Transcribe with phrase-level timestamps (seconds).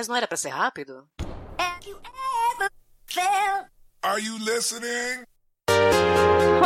[0.00, 1.06] Mas não era pra ser rápido?
[4.02, 5.26] Are you listening?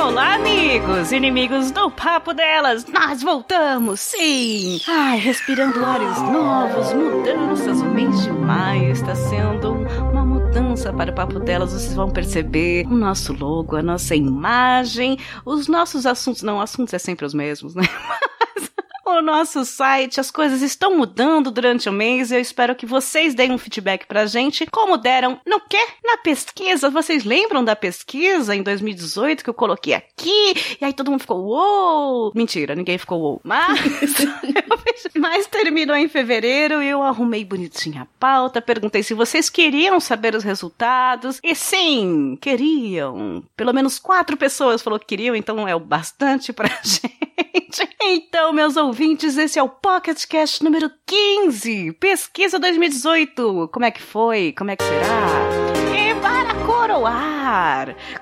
[0.00, 4.80] Olá, amigos, inimigos do Papo Delas, nós voltamos, sim!
[4.86, 9.72] Ai, respirando ares novos, mudanças, o mês de maio está sendo
[10.12, 15.18] uma mudança para o Papo Delas, vocês vão perceber o nosso logo, a nossa imagem,
[15.44, 17.82] os nossos assuntos, não, assuntos é sempre os mesmos, né?
[19.06, 20.20] o nosso site.
[20.20, 24.06] As coisas estão mudando durante o mês e eu espero que vocês deem um feedback
[24.06, 25.78] pra gente, como deram no quê?
[26.02, 26.90] Na pesquisa.
[26.90, 30.54] Vocês lembram da pesquisa em 2018 que eu coloquei aqui?
[30.80, 32.32] E aí todo mundo ficou, uou!
[32.34, 33.40] Mentira, ninguém ficou uou.
[33.44, 33.78] Mas,
[35.16, 40.44] mas terminou em fevereiro eu arrumei bonitinha a pauta, perguntei se vocês queriam saber os
[40.44, 41.40] resultados.
[41.42, 43.42] E sim, queriam.
[43.56, 47.88] Pelo menos quatro pessoas falou que queriam, então é o bastante pra gente.
[48.02, 53.70] Então, meus ouvintes, esse é o Pocket Cast número 15, pesquisa 2018.
[53.72, 54.54] Como é que foi?
[54.56, 55.74] Como é que será?
[55.96, 57.33] E para coroar,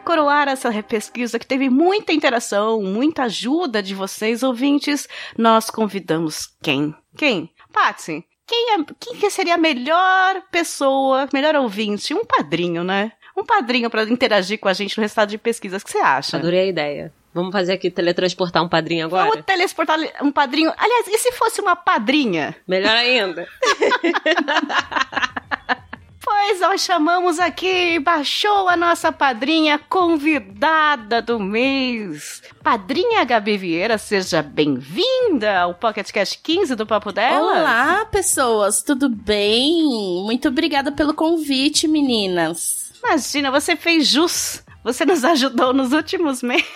[0.04, 6.94] coroar essa pesquisa que teve muita interação, muita ajuda de vocês, ouvintes, nós convidamos quem?
[7.16, 7.50] Quem?
[7.72, 12.12] Patsy, quem, é, quem que seria a melhor pessoa, melhor ouvinte?
[12.12, 13.12] Um padrinho, né?
[13.36, 15.82] Um padrinho para interagir com a gente no resultado de pesquisas.
[15.82, 16.36] O que você acha?
[16.36, 17.12] Adorei a ideia.
[17.32, 19.30] Vamos fazer aqui teletransportar um padrinho agora?
[19.30, 20.70] Vamos teletransportar um padrinho.
[20.76, 22.54] Aliás, e se fosse uma padrinha?
[22.68, 23.48] Melhor ainda.
[26.34, 32.42] Pois nós chamamos aqui, baixou a nossa padrinha convidada do mês.
[32.62, 37.60] Padrinha Gabi Vieira, seja bem-vinda ao Pocket Cast 15 do Papo Dela.
[37.60, 39.84] Olá, pessoas, tudo bem?
[40.24, 42.92] Muito obrigada pelo convite, meninas.
[43.04, 44.64] Imagina, você fez jus.
[44.82, 46.66] Você nos ajudou nos últimos meses.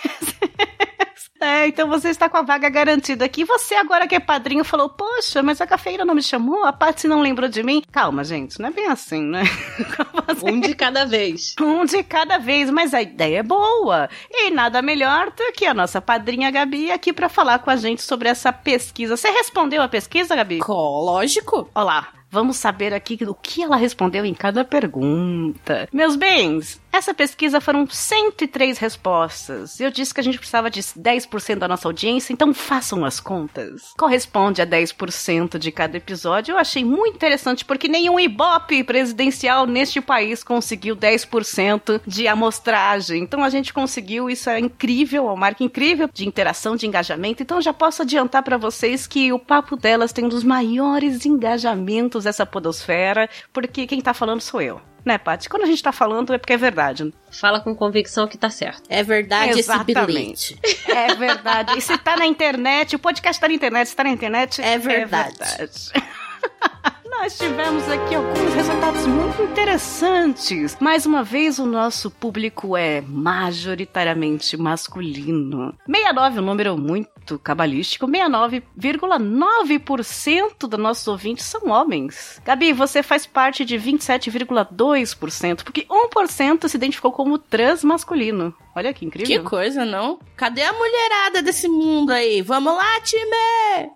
[1.39, 3.43] É, então você está com a vaga garantida aqui.
[3.43, 7.07] Você agora que é padrinho falou, poxa, mas a cafeína não me chamou, a Patsy
[7.07, 7.83] não lembrou de mim.
[7.91, 9.43] Calma, gente, não é bem assim, né?
[10.43, 11.55] Um de cada vez.
[11.59, 14.09] Um de cada vez, mas a ideia é boa.
[14.29, 18.01] E nada melhor do que a nossa padrinha Gabi aqui para falar com a gente
[18.01, 19.17] sobre essa pesquisa.
[19.17, 20.59] Você respondeu a pesquisa, Gabi?
[20.67, 21.69] Lógico.
[21.73, 25.87] Olá, vamos saber aqui o que ela respondeu em cada pergunta.
[25.91, 29.79] Meus bens, essa pesquisa foram 103 respostas.
[29.79, 33.93] Eu disse que a gente precisava de 10% da nossa audiência, então façam as contas.
[33.97, 36.53] Corresponde a 10% de cada episódio.
[36.53, 43.23] Eu achei muito interessante porque nenhum ibope presidencial neste país conseguiu 10% de amostragem.
[43.23, 47.43] Então a gente conseguiu, isso é incrível, uma marca incrível de interação, de engajamento.
[47.43, 52.23] Então já posso adiantar para vocês que o papo delas tem um dos maiores engajamentos
[52.23, 55.49] dessa podosfera, porque quem tá falando sou eu né, Paty?
[55.49, 57.11] Quando a gente tá falando é porque é verdade.
[57.31, 58.83] Fala com convicção que tá certo.
[58.89, 59.97] É verdade Exatamente.
[59.97, 60.59] esse bilhete.
[60.87, 61.77] É verdade.
[61.77, 64.77] E se tá na internet, o podcast tá na internet, se tá na internet, é
[64.77, 65.35] verdade.
[65.41, 65.91] É verdade.
[67.09, 70.77] Nós tivemos aqui alguns resultados muito interessantes.
[70.79, 75.73] Mais uma vez, o nosso público é majoritariamente masculino.
[75.87, 78.07] 69 é um número muito cabalístico.
[78.07, 82.41] 69,9% dos nossos ouvintes são homens.
[82.45, 88.53] Gabi, você faz parte de 27,2%, porque 1% se identificou como transmasculino.
[88.77, 89.43] Olha que incrível.
[89.43, 90.19] Que coisa, não?
[90.35, 92.43] Cadê a mulherada desse mundo aí?
[92.43, 93.89] Vamos lá, time!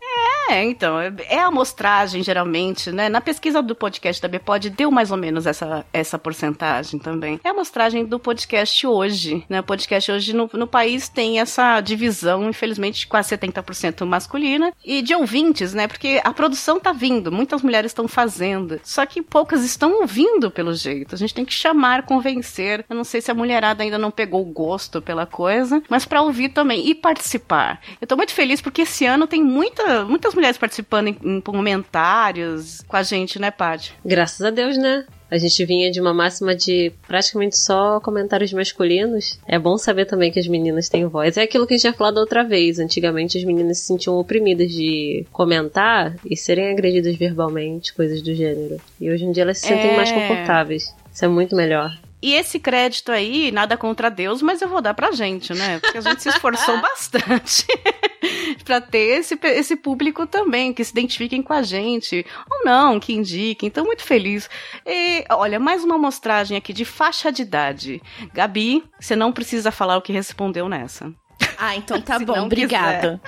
[0.49, 3.07] É, então, é a amostragem, geralmente, né?
[3.07, 7.39] Na pesquisa do podcast da Bpod deu mais ou menos essa, essa porcentagem também.
[7.43, 9.59] É a amostragem do podcast hoje, né?
[9.59, 15.14] O podcast hoje no, no país tem essa divisão, infelizmente, quase 70% masculina e de
[15.14, 15.88] ouvintes, né?
[15.88, 20.73] Porque a produção tá vindo, muitas mulheres estão fazendo, só que poucas estão ouvindo pelo
[20.73, 21.16] jeito.
[21.16, 22.85] A gente tem que chamar, convencer.
[22.90, 26.06] Eu não sei se a mulherada ainda não pegou o gosto gosto pela coisa, mas
[26.06, 27.82] para ouvir também e participar.
[28.00, 32.82] Eu tô muito feliz porque esse ano tem muita, muitas mulheres participando em, em comentários
[32.88, 33.94] com a gente, né, Paty?
[34.03, 35.06] Graças a Deus, né?
[35.31, 39.39] A gente vinha de uma máxima de praticamente só comentários masculinos.
[39.47, 41.37] É bom saber também que as meninas têm voz.
[41.37, 42.79] É aquilo que a gente já falou da outra vez.
[42.79, 48.78] Antigamente as meninas se sentiam oprimidas de comentar e serem agredidas verbalmente, coisas do gênero.
[48.99, 49.95] E hoje em dia elas se sentem É.
[49.95, 50.93] mais confortáveis.
[51.13, 51.97] Isso é muito melhor.
[52.22, 55.79] E esse crédito aí, nada contra Deus, mas eu vou dar pra gente, né?
[55.79, 57.66] Porque a gente se esforçou bastante
[58.64, 62.26] pra ter esse, esse público também, que se identifiquem com a gente.
[62.50, 63.68] Ou não, que indiquem.
[63.68, 64.50] Então, muito feliz.
[64.85, 68.02] E, olha, mais uma amostragem aqui de faixa de idade.
[68.34, 71.12] Gabi, você não precisa falar o que respondeu nessa.
[71.58, 73.20] Ah, então tá bom, obrigada.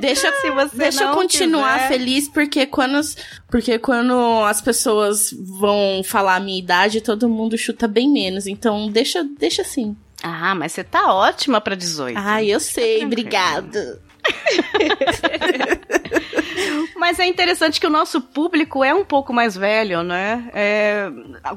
[0.00, 0.32] Deixa
[0.74, 1.88] deixa eu continuar quiser.
[1.88, 3.00] feliz, porque quando,
[3.50, 8.46] porque quando as pessoas vão falar a minha idade, todo mundo chuta bem menos.
[8.46, 9.96] Então deixa, deixa assim.
[10.22, 12.18] Ah, mas você tá ótima pra 18.
[12.18, 14.00] Ah, eu sei, obrigada.
[16.98, 20.50] Mas é interessante que o nosso público é um pouco mais velho, né?
[20.52, 21.08] É,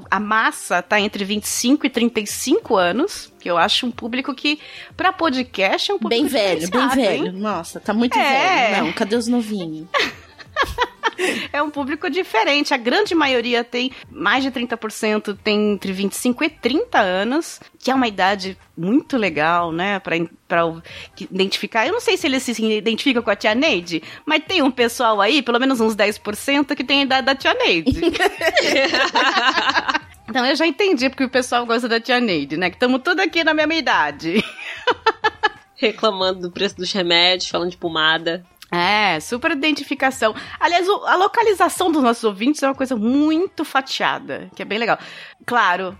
[0.09, 4.59] a, massa tá entre 25 e 35 anos, que eu acho um público que,
[4.95, 7.25] para podcast, é um público Bem velho, bem velho.
[7.25, 7.31] Hein?
[7.31, 8.69] Nossa, tá muito é.
[8.71, 8.85] velho.
[8.85, 9.87] Não, cadê os novinhos?
[11.51, 12.73] é um público diferente.
[12.73, 17.95] A grande maioria tem, mais de 30% tem entre 25 e 30 anos, que é
[17.95, 20.15] uma idade muito legal, né, pra,
[20.47, 20.63] pra
[21.29, 21.85] identificar.
[21.85, 25.21] Eu não sei se eles se identificam com a tia Neide, mas tem um pessoal
[25.21, 27.91] aí, pelo menos uns 10%, que tem a idade da tia Neide.
[30.27, 33.19] então eu já entendi porque o pessoal gosta da tia Neide, né, que estamos tudo
[33.21, 34.43] aqui na mesma idade.
[35.75, 38.45] Reclamando do preço dos remédios, falando de pomada.
[38.71, 40.33] É, super identificação.
[40.57, 44.97] Aliás, a localização dos nossos ouvintes é uma coisa muito fatiada, que é bem legal.
[45.45, 45.97] Claro,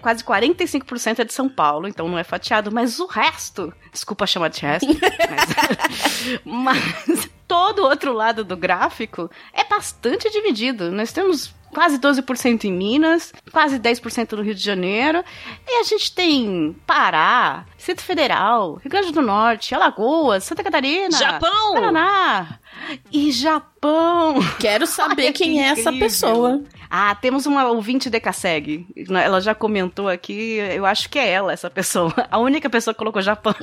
[0.00, 4.48] quase 45% é de São Paulo, então não é fatiado, mas o resto, desculpa chamar
[4.48, 4.88] de resto,
[6.44, 6.76] mas,
[7.06, 10.90] mas todo o outro lado do gráfico é bastante dividido.
[10.90, 15.24] Nós temos quase 12% em Minas, quase 10% no Rio de Janeiro.
[15.66, 21.74] E a gente tem Pará, Centro Federal, Rio Grande do Norte, Alagoas, Santa Catarina, Japão,
[21.74, 22.58] Paraná
[23.12, 24.36] e Japão.
[24.58, 26.62] Quero saber quem é essa pessoa.
[26.90, 28.86] Ah, temos uma ouvinte de Casseg.
[29.08, 32.12] Ela já comentou aqui, eu acho que é ela, essa pessoa.
[32.30, 33.54] A única pessoa que colocou Japão.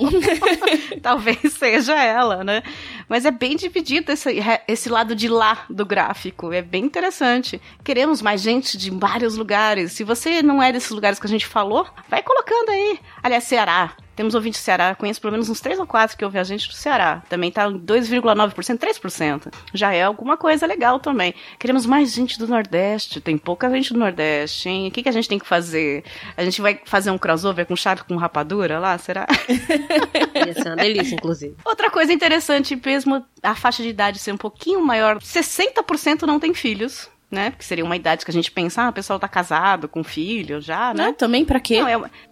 [1.02, 2.62] Talvez seja ela, né?
[3.10, 4.30] Mas é bem dividido esse,
[4.68, 6.54] esse lado de lá do gráfico.
[6.54, 7.60] É bem interessante.
[7.84, 9.92] Queremos mais gente de vários lugares.
[9.94, 13.00] Se você não é desses lugares que a gente falou, vai colocando aí.
[13.24, 16.40] Aliás, Ceará, temos ouvintes do Ceará, conheço pelo menos uns 3 ou 4 que ouvem
[16.40, 17.22] a gente do Ceará.
[17.30, 19.54] Também tá 2,9%, 3%.
[19.74, 21.34] Já é alguma coisa legal também.
[21.60, 23.20] Queremos mais gente do Nordeste.
[23.20, 24.88] Tem pouca gente do Nordeste, hein?
[24.88, 26.04] O que, que a gente tem que fazer?
[26.38, 28.98] A gente vai fazer um crossover com chave com rapadura lá?
[28.98, 29.28] Será?
[30.46, 31.56] Ia ser uma delícia, inclusive.
[31.66, 36.54] Outra coisa interessante, mesmo a faixa de idade ser um pouquinho maior, 60% não tem
[36.54, 37.52] filhos né?
[37.52, 40.62] Porque seria uma idade que a gente pensa, ah, o pessoal tá casado, com filho
[40.62, 41.08] já, né?
[41.08, 41.82] Não, também pra quê?
[41.82, 42.10] Não, é, uma...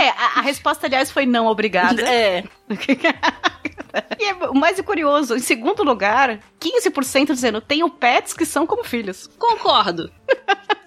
[0.00, 2.00] é a, a, resposta, aliás, foi não, obrigada.
[2.02, 2.44] É.
[4.18, 8.84] e é, o mais curioso, em segundo lugar, 15% dizendo, tenho pets que são como
[8.84, 9.28] filhos.
[9.38, 10.10] Concordo.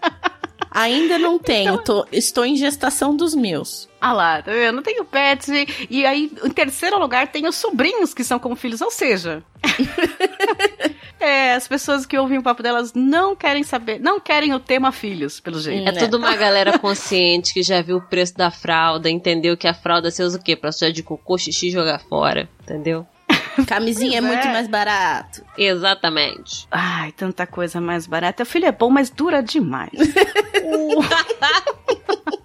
[0.73, 1.83] Ainda não tenho, então...
[1.83, 3.87] tô, estou em gestação dos meus.
[4.01, 4.81] Ah lá, tá vendo?
[4.81, 5.47] Tenho pets.
[5.47, 9.43] E, e aí, em terceiro lugar, tenho sobrinhos que são como filhos, ou seja.
[11.19, 14.91] é, as pessoas que ouvem o papo delas não querem saber, não querem o tema
[14.91, 15.87] filhos, pelo jeito.
[15.87, 15.99] É né?
[15.99, 20.09] tudo uma galera consciente que já viu o preço da fralda, entendeu que a fralda
[20.09, 20.55] você usa o quê?
[20.55, 23.05] Pra sujar de cocô, xixi e jogar fora, entendeu?
[23.67, 25.43] Camisinha é muito mais barato.
[25.57, 26.67] Exatamente.
[26.71, 28.43] Ai, tanta coisa mais barata.
[28.43, 29.91] O filho é bom, mas dura demais.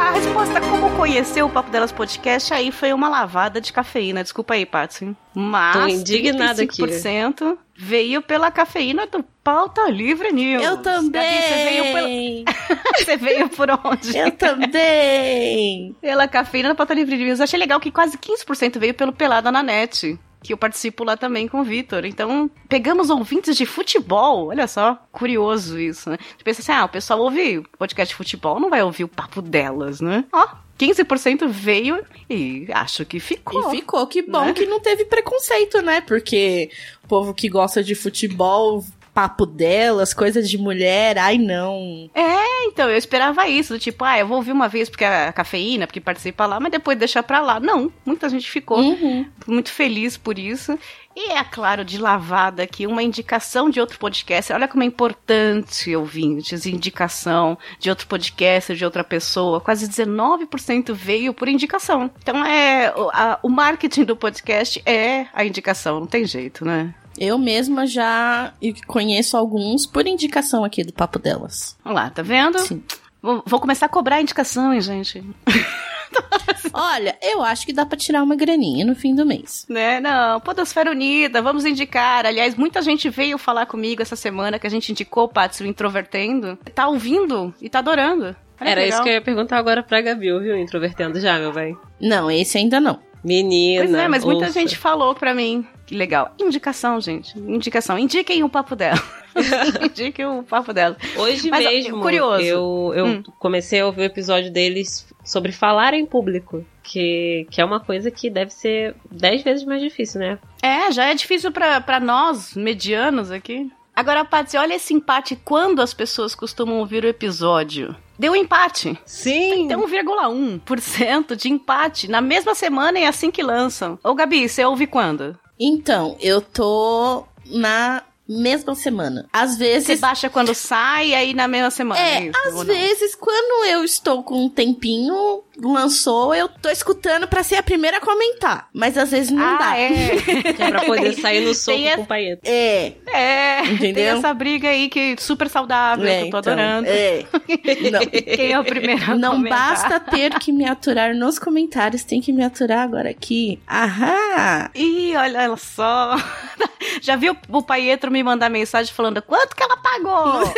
[0.00, 4.22] A resposta como conhecer o Papo Delas Podcast aí foi uma lavada de cafeína.
[4.22, 5.14] Desculpa aí, Patsy.
[5.34, 7.58] Mas Tô indignada 35% aqui.
[7.76, 10.62] veio pela cafeína do Pauta Livre News.
[10.62, 11.10] Eu também.
[11.10, 12.78] Gabi, você veio pelo...
[12.98, 14.16] você veio por onde?
[14.16, 15.96] Eu também.
[16.00, 17.40] pela cafeína do Pauta Livre News.
[17.40, 21.48] Achei legal que quase 15% veio pelo Pelada na Net que eu participo lá também
[21.48, 22.04] com o Vitor.
[22.04, 24.48] Então, pegamos ouvintes de futebol.
[24.48, 26.18] Olha só, curioso isso, né?
[26.20, 29.08] A gente pensa assim, ah, o pessoal ouve podcast de futebol, não vai ouvir o
[29.08, 30.26] papo delas, né?
[30.30, 30.46] Ó,
[30.78, 33.72] 15% veio e acho que ficou.
[33.72, 34.52] E ficou, que bom né?
[34.52, 36.02] que não teve preconceito, né?
[36.02, 36.70] Porque
[37.02, 38.84] o povo que gosta de futebol
[39.14, 42.10] papo delas, coisas de mulher, ai não.
[42.12, 45.32] É, então, eu esperava isso, do tipo, ah, eu vou ouvir uma vez porque a
[45.32, 47.60] cafeína, porque participa lá, mas depois deixar pra lá.
[47.60, 49.24] Não, muita gente ficou uhum.
[49.46, 50.76] muito feliz por isso.
[51.16, 54.52] E é claro, de lavada aqui, uma indicação de outro podcast.
[54.52, 59.60] Olha como é importante, ouvintes, indicação de outro podcast, de outra pessoa.
[59.60, 62.10] Quase 19% veio por indicação.
[62.20, 66.92] Então é a, o marketing do podcast é a indicação, não tem jeito, né?
[67.18, 68.52] Eu mesma já
[68.86, 71.76] conheço alguns por indicação aqui do papo delas.
[71.84, 72.58] Olha lá, tá vendo?
[72.60, 72.82] Sim.
[73.22, 75.22] Vou, vou começar a cobrar indicações, gente.
[76.72, 79.64] Olha, eu acho que dá pra tirar uma graninha no fim do mês.
[79.68, 80.00] Né?
[80.00, 82.26] Não, Podosfera Unida, vamos indicar.
[82.26, 86.58] Aliás, muita gente veio falar comigo essa semana que a gente indicou o Patsu Introvertendo.
[86.74, 88.36] Tá ouvindo e tá adorando.
[88.60, 90.56] Olha Era isso que eu ia perguntar agora pra Gabi, viu?
[90.56, 91.76] Introvertendo já, meu bem.
[92.00, 92.98] Não, esse ainda não.
[93.24, 93.84] Menina.
[93.84, 95.66] Pois é, mas muita gente falou pra mim.
[95.86, 96.34] Que legal.
[96.38, 97.38] Indicação, gente.
[97.38, 97.98] Indicação.
[97.98, 99.00] Indiquem o papo dela.
[99.82, 100.96] Indiquem o papo dela.
[101.16, 102.42] Hoje mas, mesmo, curioso.
[102.42, 103.22] eu, eu hum.
[103.38, 106.64] comecei a ouvir o episódio deles sobre falar em público.
[106.82, 110.38] Que, que é uma coisa que deve ser dez vezes mais difícil, né?
[110.62, 113.70] É, já é difícil para nós, medianos aqui.
[113.94, 117.94] Agora, Patsy, olha esse empate quando as pessoas costumam ouvir o episódio.
[118.18, 118.98] Deu um empate.
[119.04, 119.68] Sim.
[119.68, 123.98] Tem 1,1% de empate na mesma semana e assim que lançam.
[124.02, 125.38] Ô, Gabi, você ouve quando?
[125.58, 129.28] Então, eu tô na mesma semana.
[129.32, 129.86] Às vezes.
[129.86, 132.00] Você baixa quando sai e aí na mesma semana.
[132.00, 137.28] É, é isso, às vezes, quando eu estou com um tempinho, lançou, eu tô escutando
[137.28, 138.68] pra ser a primeira a comentar.
[138.72, 139.78] Mas às vezes não ah, dá.
[139.78, 140.16] É.
[140.54, 142.42] que é pra poder sair no soco com o paieto.
[142.44, 142.92] É.
[143.06, 143.64] É.
[143.64, 143.94] Entendeu?
[143.94, 146.88] Tem essa briga aí que é super saudável, é, que eu tô então, adorando.
[146.88, 147.24] É.
[147.90, 148.00] Não.
[148.00, 149.70] Quem é o primeiro a Não comentar?
[149.70, 153.60] basta ter que me aturar nos comentários, tem que me aturar agora aqui.
[153.66, 154.70] Ahá!
[154.74, 156.16] Ih, olha só.
[157.00, 160.52] Já viu o Paietro me mandar mensagem falando quanto que ela pagou?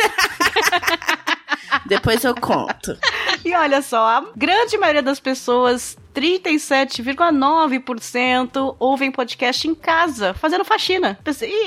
[1.85, 2.97] Depois eu conto.
[3.43, 11.19] E olha só, a grande maioria das pessoas 37,9% ouvem podcast em casa, fazendo faxina.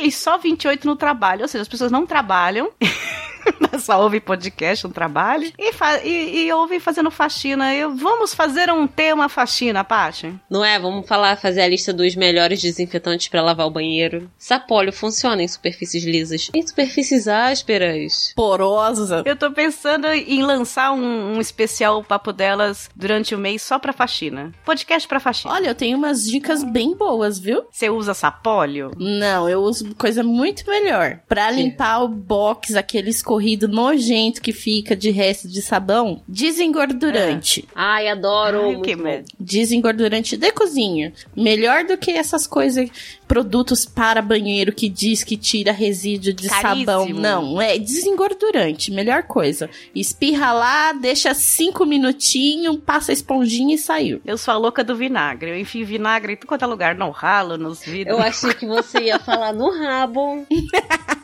[0.03, 1.43] E só 28% no trabalho.
[1.43, 2.71] Ou seja, as pessoas não trabalham.
[3.85, 5.71] só ouvem podcast no trabalho e,
[6.05, 7.75] e, e ouvem fazendo faxina.
[7.75, 10.35] Eu, vamos fazer um tema faxina, Paty?
[10.49, 10.79] Não é?
[10.79, 14.31] Vamos falar, fazer a lista dos melhores desinfetantes para lavar o banheiro.
[14.39, 16.51] Sapólio funciona em superfícies lisas.
[16.55, 18.33] Em superfícies ásperas.
[18.37, 19.23] Porosa.
[19.25, 23.93] Eu tô pensando em lançar um, um especial papo delas durante o mês só pra
[23.93, 24.53] faxina faxina.
[24.65, 25.55] Podcast pra faxina.
[25.55, 27.65] Olha, eu tenho umas dicas bem boas, viu?
[27.71, 28.91] Você usa sapólio?
[28.99, 31.21] Não, eu uso coisa muito melhor.
[31.29, 37.65] Pra limpar o box, aquele escorrido nojento que fica de resto de sabão, desengordurante.
[37.69, 37.73] É.
[37.75, 38.69] Ai, adoro.
[38.69, 39.23] Ai, que bom.
[39.39, 41.13] Desengordurante de cozinha.
[41.35, 42.91] Melhor do que essas coisas
[43.27, 46.85] produtos para banheiro que diz que tira resíduo de Caríssimo.
[46.85, 47.09] sabão.
[47.09, 49.71] Não, é desengordurante, melhor coisa.
[49.95, 54.21] Espirra lá, deixa cinco minutinhos, passa a esponjinha e saiu.
[54.27, 55.51] Eu sou a louca do vinagre.
[55.51, 58.19] Eu enfio vinagre em todo quanto é lugar, no ralo, nos vidros.
[58.19, 60.45] Eu achei que você ia falar no rabo.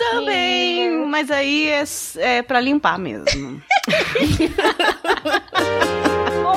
[0.00, 1.84] Também, mas aí é,
[2.16, 3.62] é para limpar mesmo.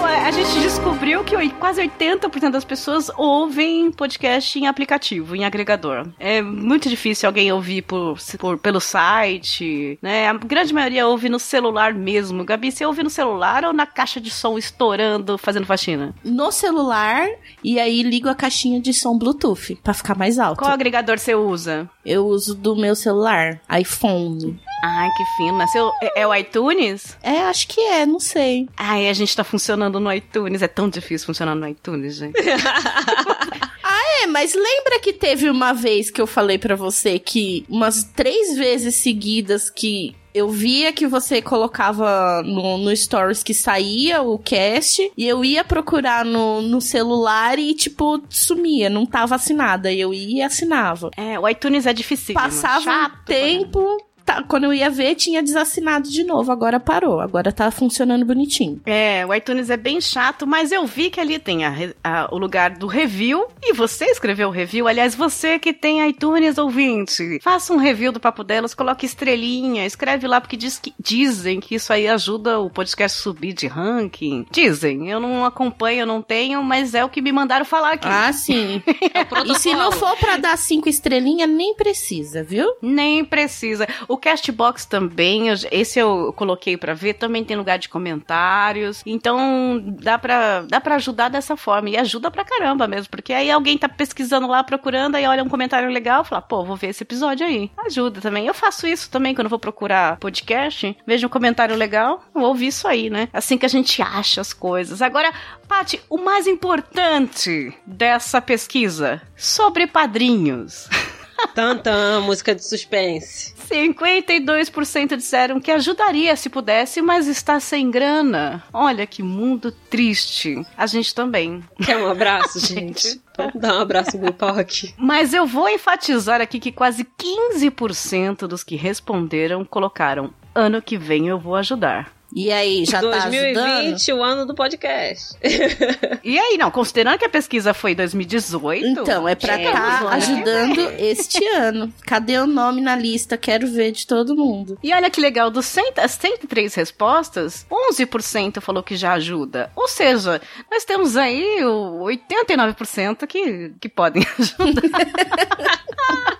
[0.04, 5.46] Bom, é, a gente descobriu que quase 80% das pessoas ouvem podcast em aplicativo, em
[5.46, 6.10] agregador.
[6.20, 10.28] É muito difícil alguém ouvir por, por, pelo site, né?
[10.28, 12.44] A grande maioria ouve no celular mesmo.
[12.44, 16.14] Gabi, você ouve no celular ou na caixa de som estourando, fazendo faxina?
[16.22, 17.26] No celular,
[17.64, 20.60] e aí ligo a caixinha de som Bluetooth, pra ficar mais alto.
[20.60, 21.90] Qual agregador você usa?
[22.06, 24.60] Eu uso do meu celular, iPhone.
[24.86, 25.66] Ai, que fina.
[25.68, 27.18] Seu, é, é, o iTunes?
[27.24, 28.68] É, acho que é, não sei.
[28.76, 30.62] Ai, a gente tá funcionando no iTunes.
[30.62, 32.40] É tão difícil funcionar no iTunes, gente.
[33.84, 38.04] ah, é, mas lembra que teve uma vez que eu falei para você que umas
[38.04, 44.40] três vezes seguidas que eu via que você colocava no, no Stories que saía o
[44.40, 49.92] cast e eu ia procurar no, no celular e, tipo, sumia, não tava assinada.
[49.92, 51.12] E eu ia e assinava.
[51.16, 52.34] É, o iTunes é difícil.
[52.34, 56.52] Passava Chato, um tempo, tá, quando eu ia ver, tinha desassinado de novo.
[56.52, 57.20] Agora parou.
[57.20, 58.82] Agora tá funcionando bonitinho.
[58.86, 62.38] É, o iTunes é bem chato, mas eu vi que ali tem a, a, o
[62.38, 63.46] lugar do review.
[63.62, 64.88] E você escreveu o review.
[64.88, 70.28] Aliás, você que tem iTunes ouvinte, faça um review do Papo Delas, coloque estrelinha, escreve
[70.28, 74.46] lá, porque diz que, dizem que isso aí ajuda o podcast subir de ranking.
[74.52, 75.10] Dizem.
[75.10, 78.08] Eu não acompanho, eu não tenho, mas é o que me mandaram falar aqui.
[78.08, 78.82] Ah, sim.
[79.14, 82.76] é e se não for para dar cinco estrelinhas, nem precisa, viu?
[82.82, 83.88] Nem precisa.
[84.08, 89.02] O Castbox também, esse eu coloquei para ver, também tem lugar de comentários.
[89.06, 91.90] Então dá pra, dá pra ajudar dessa forma.
[91.90, 95.50] E ajuda pra caramba mesmo, porque aí alguém tá pesquisando lá, procurando, aí olha um
[95.50, 97.72] comentário legal, fala, pô, vou ver esse episódio aí.
[97.86, 98.48] Ajuda também.
[98.48, 102.88] Eu faço isso também quando vou procurar podcast, vejo um comentário legal, vou ouvir isso
[102.88, 103.30] aí, né?
[103.34, 105.02] Assim que a gente acha as coisas.
[105.02, 105.32] Agora,
[105.68, 110.88] Paty, o mais importante dessa pesquisa sobre padrinhos.
[111.54, 113.54] Tantan, música de suspense.
[113.70, 118.64] 52% disseram que ajudaria se pudesse, mas está sem grana.
[118.74, 120.66] Olha que mundo triste.
[120.78, 121.64] A gente também.
[121.84, 123.22] Quer um abraço, gente?
[123.38, 124.94] Vamos dar um abraço no aqui.
[124.98, 131.28] Mas eu vou enfatizar aqui que quase 15% dos que responderam colocaram ano que vem
[131.28, 132.12] eu vou ajudar.
[132.36, 134.20] E aí, já 2020, tá ajudando?
[134.20, 135.36] o ano do podcast.
[136.24, 138.86] E aí, não, considerando que a pesquisa foi em 2018.
[138.86, 141.94] Então, é pra É, tá ajudando este ano.
[142.06, 143.38] Cadê o nome na lista?
[143.38, 144.78] Quero ver de todo mundo.
[144.82, 149.70] E olha que legal, dos 100, as 103 respostas, 11% falou que já ajuda.
[149.76, 155.84] Ou seja, nós temos aí o 89% que, que podem ajudar.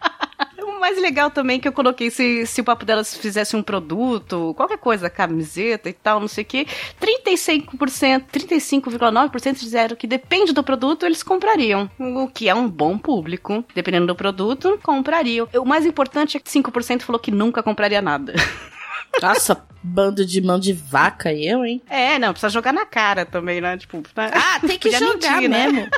[0.81, 4.79] Mais legal também que eu coloquei, se, se o papo delas fizesse um produto, qualquer
[4.79, 6.65] coisa, camiseta e tal, não sei o que,
[6.99, 11.87] 35%, 35,9% disseram que depende do produto, eles comprariam.
[11.99, 13.63] O que é um bom público.
[13.75, 15.47] Dependendo do produto, comprariam.
[15.53, 18.33] O mais importante é que 5% falou que nunca compraria nada.
[19.21, 21.79] Nossa, bando de mão de vaca eu, hein?
[21.87, 23.77] É, não, precisa jogar na cara também, né?
[23.77, 24.31] Tipo, né?
[24.33, 25.67] Ah, tem que jogar mentir, né?
[25.67, 25.89] mesmo.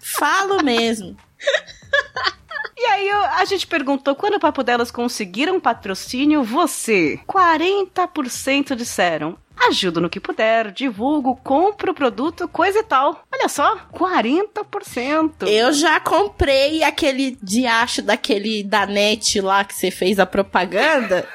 [0.00, 1.16] Falo mesmo.
[2.76, 7.20] E aí eu- a gente perguntou quando o Papo Delas conseguiram patrocínio, você.
[7.26, 9.36] 40% disseram.
[9.68, 13.22] Ajudo no que puder, divulgo, compro o produto, coisa e tal.
[13.32, 15.46] Olha só, 40%.
[15.46, 21.26] Eu já comprei aquele diacho daquele da net lá que você fez a propaganda.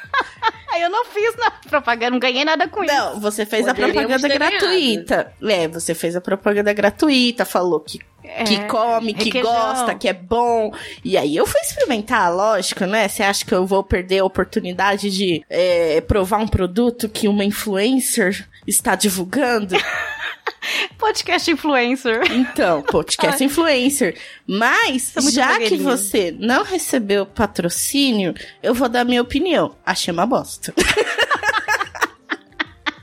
[0.73, 2.93] Aí eu não fiz na propaganda, não ganhei nada com isso.
[2.93, 5.33] Não, você fez a Poderíamos propaganda ter gratuita.
[5.41, 7.99] É, você fez a propaganda gratuita, falou que,
[8.35, 9.51] É, que come, que requeijão.
[9.51, 10.71] gosta, que é bom.
[11.03, 13.07] E aí eu fui experimentar, lógico, né?
[13.07, 17.43] Você acha que eu vou perder a oportunidade de é, provar um produto que uma
[17.43, 19.75] influencer está divulgando?
[20.97, 22.21] Podcast influencer.
[22.31, 24.17] Então, podcast influencer.
[24.45, 29.75] Mas, muito já que você não recebeu patrocínio, eu vou dar minha opinião.
[29.85, 30.73] Achei uma bosta.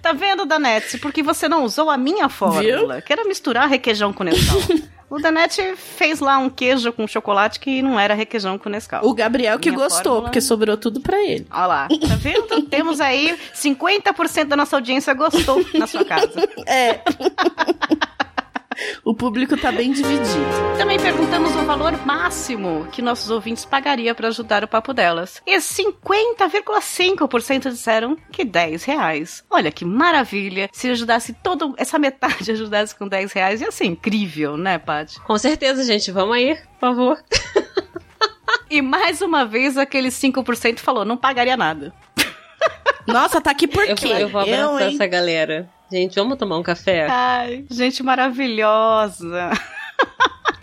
[0.02, 0.98] Tá vendo, Danete?
[0.98, 4.60] Porque você não usou a minha fórmula, que era misturar requeijão com Nescau.
[5.08, 9.04] O Danete fez lá um queijo com chocolate que não era requeijão com Nescau.
[9.06, 11.46] O Gabriel que Minha gostou, fórmula- porque sobrou tudo pra ele.
[11.50, 12.62] Olha lá, tá vendo?
[12.68, 16.32] Temos aí 50% da nossa audiência gostou na sua casa.
[16.66, 17.00] É.
[19.16, 20.44] o público tá bem dividido.
[20.76, 25.40] Também perguntamos o valor máximo que nossos ouvintes pagariam para ajudar o papo delas.
[25.46, 29.42] E 50,5% disseram que 10 reais.
[29.48, 30.68] Olha que maravilha!
[30.70, 35.18] Se ajudasse todo essa metade ajudasse com 10 reais, ia ser incrível, né, Paty?
[35.22, 36.12] Com certeza, gente.
[36.12, 37.18] Vamos aí, por favor.
[38.68, 41.94] E mais uma vez aquele 5% falou, não pagaria nada.
[43.06, 44.08] Nossa, tá aqui por Eu, quê?
[44.18, 44.94] eu vou abraçar hein?
[44.94, 45.70] essa galera.
[45.90, 47.06] Gente, vamos tomar um café?
[47.08, 49.50] Ai, gente maravilhosa.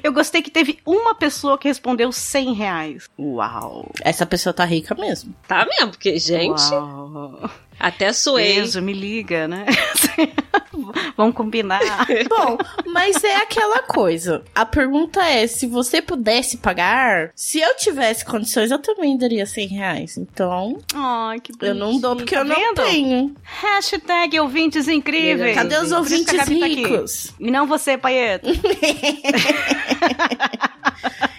[0.03, 3.09] Eu gostei que teve uma pessoa que respondeu 100 reais.
[3.17, 3.89] Uau!
[4.01, 5.33] Essa pessoa tá rica mesmo.
[5.47, 7.49] Tá mesmo, porque, gente, Uau.
[7.79, 8.55] até suei.
[8.55, 9.65] Beijo, me liga, né?
[11.17, 11.79] Vamos combinar.
[12.29, 14.43] Bom, mas é aquela coisa.
[14.53, 19.67] A pergunta é: se você pudesse pagar, se eu tivesse condições, eu também daria 100
[19.67, 20.17] reais.
[20.17, 22.83] Então, Ai, que eu não dou porque eu Tá não vendo?
[22.83, 23.35] tenho.
[23.43, 25.55] Hashtag ouvintes incríveis.
[25.55, 27.33] Cadê os ouvintes tá ricos?
[27.39, 28.47] E não você, Paeto.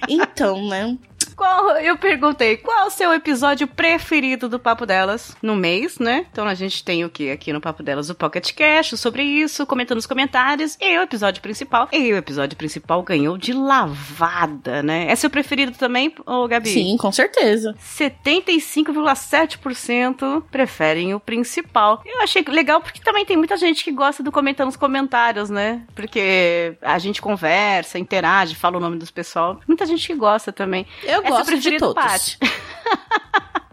[0.08, 0.96] Então, né?
[1.36, 6.26] Qual, eu perguntei, qual o seu episódio preferido do Papo Delas no mês, né?
[6.30, 8.08] Então a gente tem o que aqui no Papo Delas?
[8.08, 11.88] O Pocket Cash sobre isso, comentando nos comentários, e o episódio principal.
[11.92, 15.10] E o episódio principal ganhou de lavada, né?
[15.10, 16.68] É seu preferido também, ô Gabi?
[16.68, 17.74] Sim, com certeza.
[17.82, 22.02] 75,7% preferem o principal.
[22.04, 25.82] Eu achei legal porque também tem muita gente que gosta do comentar nos comentários, né?
[25.94, 29.58] Porque a gente conversa, interage, fala o nome dos pessoal.
[29.66, 30.86] Muita gente que gosta também.
[31.02, 32.38] Eu É gosto de todos.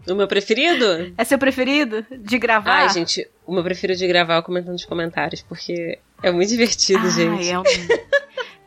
[0.08, 1.14] O meu preferido?
[1.16, 2.72] É seu preferido de gravar?
[2.82, 6.48] Ai, gente, o meu preferido de gravar é o comentando nos comentários, porque é muito
[6.48, 7.48] divertido, Ai, gente.
[7.48, 7.62] é um-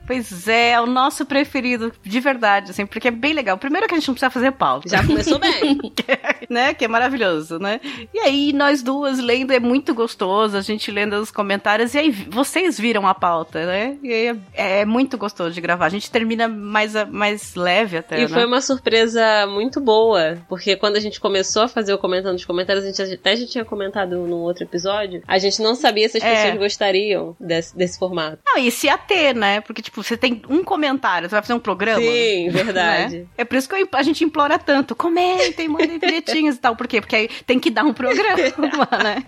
[0.05, 3.57] Pois é, é o nosso preferido, de verdade, assim, porque é bem legal.
[3.57, 4.87] Primeiro que a gente não precisa fazer pauta.
[4.89, 5.79] Já começou bem.
[6.49, 6.73] né?
[6.73, 7.79] Que é maravilhoso, né?
[8.13, 12.11] E aí, nós duas lendo é muito gostoso, a gente lendo os comentários, e aí
[12.11, 13.97] vocês viram a pauta, né?
[14.03, 15.85] E aí é, é muito gostoso de gravar.
[15.85, 18.19] A gente termina mais, mais leve até.
[18.19, 18.27] E né?
[18.27, 22.45] foi uma surpresa muito boa, porque quando a gente começou a fazer o comentando nos
[22.45, 26.17] comentários, a gente até já tinha comentado num outro episódio, a gente não sabia se
[26.17, 26.35] as É.
[26.35, 28.39] pessoas gostariam desse, desse formato.
[28.45, 29.61] Não, e se ater, né?
[29.61, 31.99] Porque, tipo, você tem um comentário, você vai fazer um programa.
[32.01, 32.63] Sim, né?
[32.63, 33.27] verdade.
[33.38, 34.95] É por isso que eu- a gente implora tanto.
[34.95, 36.75] Comentem, mandem bilhetinhos e tal.
[36.75, 37.01] Por quê?
[37.01, 39.23] Porque aí tem que dar um programa, né?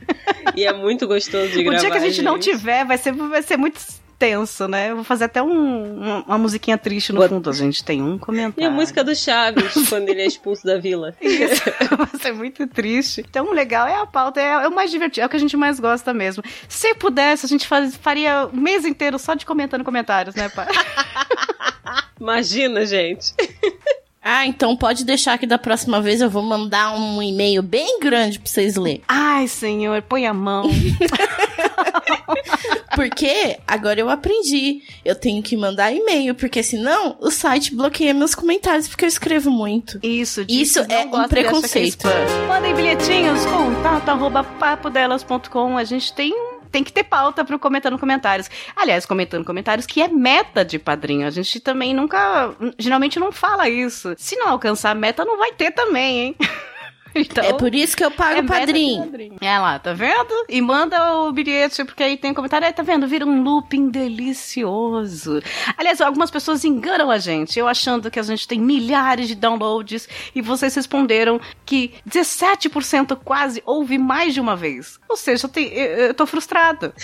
[0.56, 1.80] E é muito gostoso de o gravar.
[1.80, 3.80] dia que a gente, não tiver, vai ser, vai ser muito
[4.20, 4.92] tenso, né?
[4.92, 7.50] Eu vou fazer até um, um- uma musiquinha triste no fundo.
[7.50, 8.64] A gente tem um comentário.
[8.64, 11.16] E a música do Chaves, quando ele é expulso da vila.
[11.22, 11.62] Isso,
[11.98, 13.24] vai ser muito triste.
[13.28, 15.40] Então, o legal é a pauta, é, é o mais divertido, é o que a
[15.40, 16.44] gente mais gosta mesmo.
[16.68, 20.68] Se pudesse, a gente faz- faria o mês inteiro só de comentando comentários, né, pai?
[22.20, 23.34] Imagina, gente.
[24.22, 28.40] Ah, então pode deixar que da próxima vez eu vou mandar um e-mail bem grande
[28.40, 29.02] pra vocês lerem.
[29.08, 30.70] Ai, senhor, põe a mão.
[32.96, 34.82] Porque agora eu aprendi.
[35.06, 39.52] Eu tenho que mandar e-mail, porque senão o site bloqueia meus comentários, porque eu escrevo
[39.52, 40.00] muito.
[40.02, 42.08] Isso, Isso é um é preconceito.
[42.08, 42.48] spam.
[42.48, 45.78] Mandem bilhetinhos, contato arroba papodelas.com.
[45.78, 46.34] A gente tem
[46.72, 48.50] tem que ter pauta pro Comentando Comentários.
[48.76, 51.26] Aliás, Comentando Comentários, que é meta de padrinho.
[51.26, 54.14] A gente também nunca, geralmente não fala isso.
[54.18, 56.36] Se não alcançar a meta, não vai ter também, hein?
[57.28, 59.12] Então, é por isso que eu pago é o padrinho.
[59.42, 60.34] É lá, tá vendo?
[60.48, 62.66] E manda o bilhete, porque aí tem comentário.
[62.66, 63.08] Aí, tá vendo?
[63.08, 65.42] Vira um looping delicioso.
[65.78, 70.08] Aliás, algumas pessoas enganam a gente, eu achando que a gente tem milhares de downloads
[70.34, 75.00] e vocês responderam que 17% quase ouve mais de uma vez.
[75.10, 76.94] Ou seja, eu, eu, eu tô frustrada.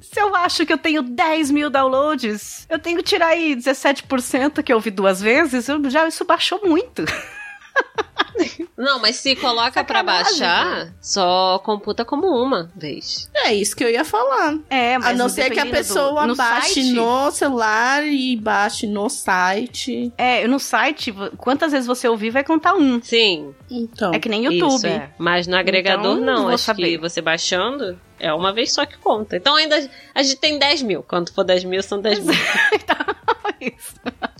[0.00, 4.62] Se eu acho que eu tenho 10 mil downloads, eu tenho que tirar aí 17%
[4.62, 7.04] que eu ouvi duas vezes, eu, já isso baixou muito.
[8.76, 13.30] Não, mas se coloca pra Sacanagem, baixar, só computa como uma vez.
[13.34, 14.58] É isso que eu ia falar.
[14.68, 18.36] É, A não ser que a dependendo do- pessoa no baixe site- no celular e
[18.36, 20.12] baixe no site.
[20.18, 23.00] É, no site, quantas vezes você ouvir vai contar um.
[23.02, 23.54] Sim.
[23.70, 24.12] Então.
[24.12, 24.74] É que nem YouTube.
[24.76, 25.10] Isso, é.
[25.18, 26.42] Mas no agregador, Então, não.
[26.44, 26.82] vou Acho saber.
[26.90, 29.36] que você baixando é uma vez só que conta.
[29.36, 31.02] Então ainda a gente tem 10 mil.
[31.02, 32.34] Quando for 10 mil, são 10 mil.
[33.58, 33.94] Isso.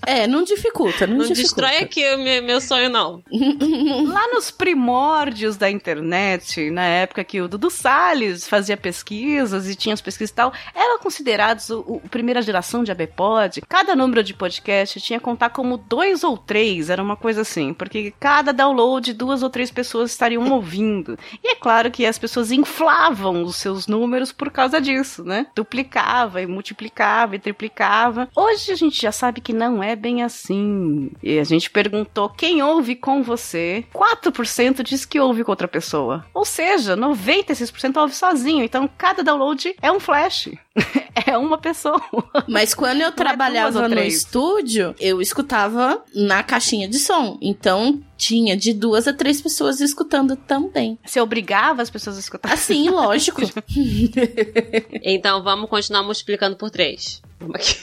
[0.07, 1.41] É, não dificulta, não, Não dificulta.
[1.41, 3.21] destrói aqui o meu, meu sonho, não.
[4.07, 9.93] Lá nos primórdios da internet, na época que o Dudu Salles fazia pesquisas e tinha
[9.93, 13.61] as pesquisas e tal, eram considerados o, o primeira geração de ABPod.
[13.67, 17.73] Cada número de podcast tinha que contar como dois ou três, era uma coisa assim,
[17.73, 21.19] porque cada download, duas ou três pessoas estariam ouvindo.
[21.43, 25.47] E é claro que as pessoas inflavam os seus números por causa disso, né?
[25.53, 28.29] Duplicava e multiplicava e triplicava.
[28.33, 31.11] Hoje a gente já sabe que não é bem assim.
[31.21, 33.83] E a gente perguntou quem ouve com você.
[33.93, 36.25] 4% diz que ouve com outra pessoa.
[36.33, 38.63] Ou seja, 96% ouve sozinho.
[38.63, 40.49] Então cada download é um flash.
[41.25, 42.01] é uma pessoa.
[42.47, 44.17] Mas quando eu duas trabalhava ou no três.
[44.17, 47.37] estúdio, eu escutava na caixinha de som.
[47.41, 50.97] Então tinha de duas a três pessoas escutando também.
[51.05, 52.53] Você obrigava as pessoas a escutar.
[52.53, 53.41] Assim, lógico.
[55.03, 57.21] Então vamos continuar multiplicando por 3.
[57.39, 57.77] Vamos aqui.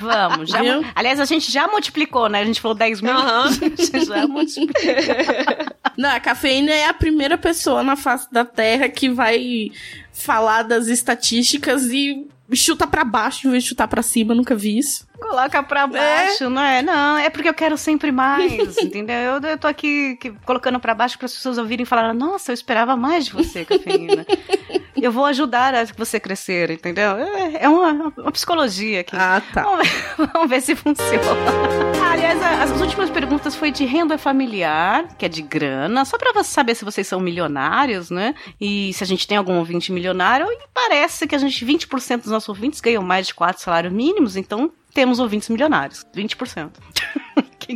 [0.00, 0.60] Vamos, já.
[0.60, 0.84] Viu?
[0.94, 2.40] Aliás, a gente já multiplicou, né?
[2.40, 3.12] A gente falou 10 mil.
[3.12, 3.46] Aham.
[3.48, 4.94] A gente já multiplicou.
[5.96, 9.70] Não, a cafeína é a primeira pessoa na face da Terra que vai
[10.12, 14.34] falar das estatísticas e chuta pra baixo em vez de chutar pra cima.
[14.34, 15.06] Nunca vi isso.
[15.20, 16.82] Coloca pra baixo, não é?
[16.82, 19.14] Não, é porque eu quero sempre mais, entendeu?
[19.16, 22.50] Eu, eu tô aqui que- colocando pra baixo para as pessoas ouvirem e falar: Nossa,
[22.50, 24.26] eu esperava mais de você, cafeína.
[25.04, 27.16] eu vou ajudar a você crescer, entendeu?
[27.16, 29.16] É, é uma, uma psicologia aqui.
[29.16, 29.62] Ah, tá.
[29.62, 31.22] Vamos ver, vamos ver se funciona.
[32.04, 36.16] Ah, Aliás, a- as últimas perguntas foi de renda familiar, que é de grana, só
[36.34, 38.34] você saber se vocês são milionários, né?
[38.60, 42.30] E se a gente tem algum ouvinte milionário, e parece que a gente, 20% dos
[42.30, 46.70] nossos ouvintes ganham mais de 4 salários mínimos, então temos ouvintes milionários, 20%.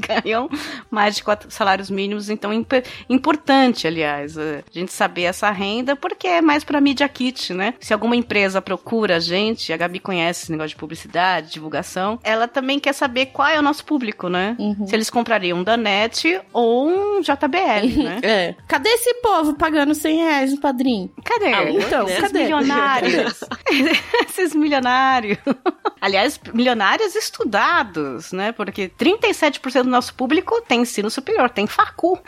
[0.00, 0.48] que ganham
[0.90, 6.26] mais de quatro salários mínimos, então imp- importante, aliás, a gente saber essa renda, porque
[6.26, 7.74] é mais pra mídia kit, né?
[7.80, 12.46] Se alguma empresa procura a gente, a Gabi conhece esse negócio de publicidade, divulgação, ela
[12.48, 14.56] também quer saber qual é o nosso público, né?
[14.86, 18.20] Se eles comprariam um da NET ou um JBL, né?
[18.22, 18.54] É.
[18.68, 21.10] Cadê esse povo pagando 100 reais no padrinho?
[21.24, 21.52] Cadê?
[21.52, 22.10] Alô, Então, né?
[22.12, 22.42] Esses cadê?
[22.42, 23.44] milionários.
[24.28, 25.38] Esses milionários.
[26.00, 28.52] Aliás, milionários estudados, né?
[28.52, 32.18] Porque 37% do nosso público tem ensino superior, tem facu.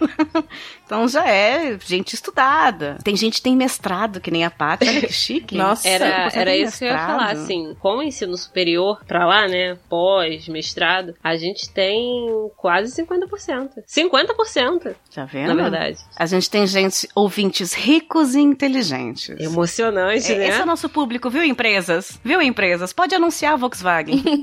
[0.84, 2.98] então já é gente estudada.
[3.02, 4.88] Tem gente que tem mestrado, que nem a Paty.
[4.88, 5.54] Olha que chique.
[5.56, 9.46] Nossa, Era, era isso que eu ia falar, assim, com o ensino superior pra lá,
[9.48, 13.70] né, pós, mestrado, a gente tem quase 50%.
[13.86, 15.54] 50%, Tá vendo?
[15.54, 15.98] na verdade.
[16.16, 19.38] A gente tem gente, ouvintes ricos e inteligentes.
[19.40, 20.48] Emocionante, É, né?
[20.48, 22.18] Esse é o nosso público, viu, empresas?
[22.24, 22.92] Viu, empresas?
[22.92, 24.22] Pode anunciar a Volkswagen.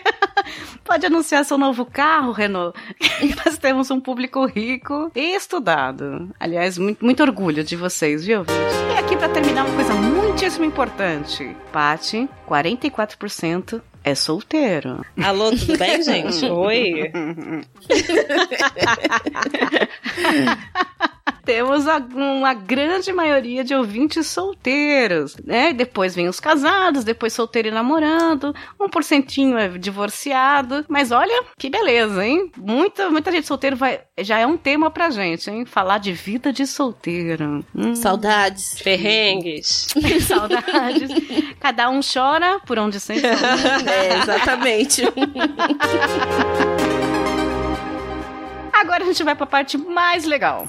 [0.84, 2.76] Pode anunciar seu novo carro, Renault.
[3.44, 6.30] Nós temos um público rico e estudado.
[6.38, 8.94] Aliás, muito, muito orgulho de vocês, viu, gente?
[8.94, 11.56] E aqui, pra terminar, uma coisa muitíssimo importante.
[11.72, 15.04] Paty, 44% é solteiro.
[15.22, 16.46] Alô, tudo bem, gente?
[16.46, 17.10] Oi.
[21.44, 25.72] temos a- uma grande maioria de ouvintes solteiros, né?
[25.72, 30.84] Depois vem os casados, depois solteiro e namorando, um porcentinho é divorciado.
[30.88, 32.50] Mas olha, que beleza, hein?
[32.56, 35.64] Muita, muita gente solteira vai, já é um tema pra gente, hein?
[35.64, 37.64] Falar de vida de solteiro.
[37.74, 38.78] Hum, Saudades.
[38.80, 39.88] Ferrengues.
[40.26, 41.10] saudades.
[41.60, 43.20] Cada um chora por onde sente.
[43.90, 45.02] É, exatamente.
[48.72, 50.68] Agora a gente vai pra parte mais legal.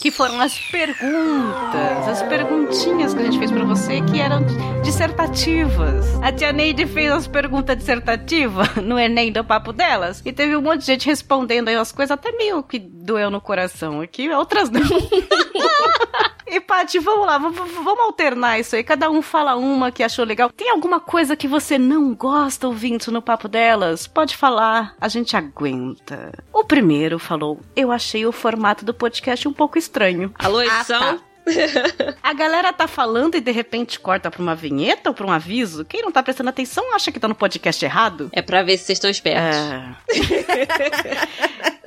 [0.00, 4.44] Que foram as perguntas, as perguntinhas que a gente fez pra você que eram
[4.82, 6.06] dissertativas.
[6.22, 10.62] A tia Neide fez as perguntas dissertativas no Enem do Papo Delas e teve um
[10.62, 14.70] monte de gente respondendo aí umas coisas até meio que doeu no coração aqui, outras
[14.70, 14.82] não.
[16.46, 18.84] E, Paty, vamos lá, vamos, alternar isso aí.
[18.84, 20.48] Cada um fala uma que achou legal.
[20.50, 24.06] Tem alguma coisa que você não gosta ouvindo no papo delas?
[24.06, 26.32] Pode falar, a gente aguenta.
[26.52, 30.32] O primeiro falou: Eu achei o formato do podcast um pouco estranho.
[30.38, 31.00] Alô, Ah, edição?
[31.18, 31.18] tá.
[32.22, 35.84] A galera tá falando e de repente corta pra uma vinheta ou pra um aviso?
[35.84, 38.28] Quem não tá prestando atenção acha que tá no podcast errado?
[38.32, 39.56] É pra ver se vocês estão espertos.
[39.56, 39.96] É.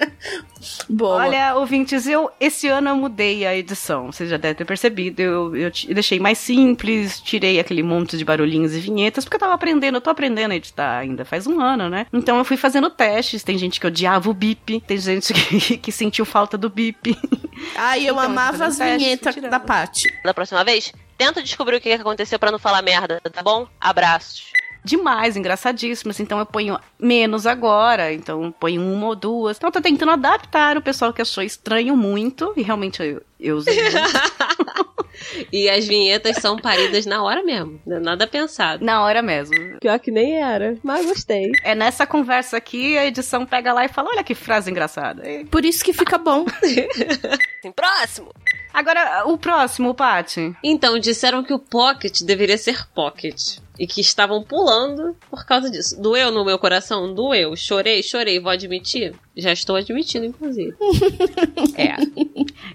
[0.89, 1.15] Boa.
[1.17, 4.11] Olha, ouvintes, eu esse ano eu mudei a edição.
[4.11, 5.21] Vocês já devem ter percebido.
[5.21, 9.39] Eu, eu ti- deixei mais simples, tirei aquele monte de barulhinhos e vinhetas, porque eu
[9.39, 12.05] tava aprendendo, eu tô aprendendo a editar ainda faz um ano, né?
[12.11, 13.43] Então eu fui fazendo testes.
[13.43, 17.17] Tem gente que odiava o bip, tem gente que, que sentiu falta do bip.
[17.75, 20.07] Ai, eu Então, amava as vinhetas da Paty.
[20.23, 23.67] Da próxima vez, tenta descobrir o que aconteceu pra não falar merda, tá bom?
[23.79, 24.51] Abraços.
[24.83, 26.19] Demais, engraçadíssimas.
[26.19, 29.57] Então eu ponho menos agora, então ponho uma ou duas.
[29.57, 33.57] Então eu tô tentando adaptar o pessoal que achou estranho muito, e realmente eu, eu
[33.57, 33.77] usei.
[35.51, 37.79] E as vinhetas são paridas na hora mesmo.
[37.85, 38.83] Não é nada pensado.
[38.85, 39.53] na hora mesmo.
[39.81, 41.51] Pior que nem era, mas gostei.
[41.63, 45.29] É nessa conversa aqui, a edição pega lá e fala: olha que frase engraçada.
[45.29, 46.45] E- Por isso que fica bom.
[47.75, 48.31] Próximo.
[48.71, 50.55] Agora, o próximo, Paty.
[50.63, 53.57] Então, disseram que o Pocket deveria ser Pocket.
[53.79, 55.99] E que estavam pulando por causa disso.
[55.99, 57.13] Doeu no meu coração?
[57.13, 57.55] Doeu.
[57.55, 58.37] Chorei, chorei.
[58.39, 59.15] Vou admitir?
[59.35, 60.75] Já estou admitindo, inclusive.
[61.77, 61.95] é.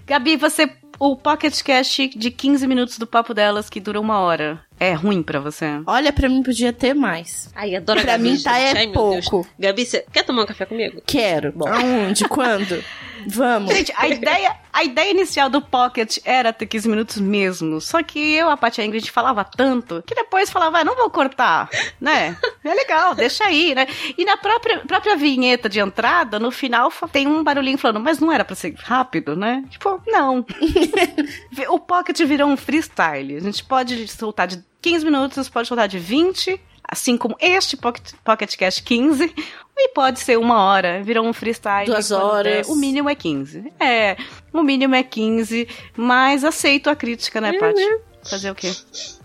[0.05, 0.54] Gabi, você.
[0.97, 5.21] O Pocket Cast de 15 minutos do papo delas, que dura uma hora, é ruim
[5.23, 5.65] pra você?
[5.85, 7.49] Olha, pra mim podia ter mais.
[7.55, 8.75] Ai, adoro Pra Gabi, mim tá gente.
[8.77, 9.47] é Ai, pouco.
[9.57, 11.01] Gabi, você quer tomar um café comigo?
[11.05, 11.53] Quero.
[11.65, 12.27] Aonde?
[12.29, 12.83] Quando?
[13.27, 13.73] Vamos.
[13.73, 17.81] Gente, a ideia, a ideia inicial do Pocket era ter 15 minutos mesmo.
[17.81, 20.95] Só que eu, a Paty e a Ingrid falava tanto que depois falava, ah, não
[20.95, 22.37] vou cortar, né?
[22.63, 23.87] É legal, deixa aí, né?
[24.17, 28.31] E na própria, própria vinheta de entrada, no final, tem um barulhinho falando, mas não
[28.31, 29.63] era pra ser rápido, né?
[29.69, 30.45] Tipo, não.
[31.69, 33.37] o Pocket virou um freestyle.
[33.37, 38.13] A gente pode soltar de 15 minutos, pode soltar de 20, assim como este Pocket,
[38.23, 39.33] Pocket Cast 15,
[39.75, 41.87] e pode ser uma hora, virou um freestyle.
[41.87, 42.67] Duas horas.
[42.67, 42.71] der.
[42.71, 43.73] O mínimo é 15.
[43.79, 44.15] É,
[44.53, 45.67] o mínimo é 15,
[45.97, 47.81] mas aceito a crítica, né, Paty?
[48.29, 48.71] Fazer o quê?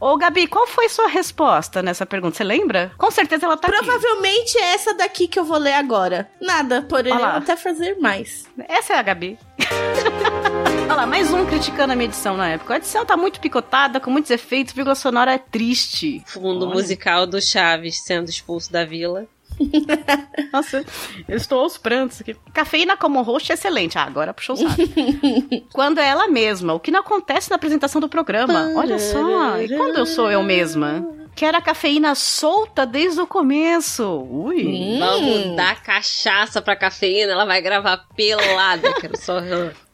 [0.00, 2.38] Ô, Gabi, qual foi sua resposta nessa pergunta?
[2.38, 2.92] Você lembra?
[2.96, 3.76] Com certeza ela tá aqui.
[3.76, 6.30] Provavelmente é essa daqui que eu vou ler agora.
[6.40, 8.46] Nada, porém até fazer mais.
[8.66, 9.38] Essa é a Gabi.
[10.90, 12.74] Olha lá, mais um criticando a minha edição na época.
[12.74, 16.20] A edição tá muito picotada, com muitos efeitos, vírgula sonora é triste.
[16.26, 16.74] Fundo Olha.
[16.74, 19.24] musical do Chaves sendo expulso da vila.
[20.52, 20.84] Nossa,
[21.28, 22.34] eu estou aos prantos aqui.
[22.52, 23.96] Cafeína como host é excelente.
[23.96, 24.82] Ah, agora puxou o saco.
[25.72, 28.72] quando é ela mesma, o que não acontece na apresentação do programa.
[28.74, 31.06] Olha só, e quando eu sou eu mesma?
[31.36, 34.26] Quero a cafeína solta desde o começo.
[34.28, 34.66] Ui.
[34.66, 34.98] Hum.
[34.98, 38.92] Vamos dar cachaça pra cafeína, ela vai gravar pelada.
[38.94, 39.40] Quero só.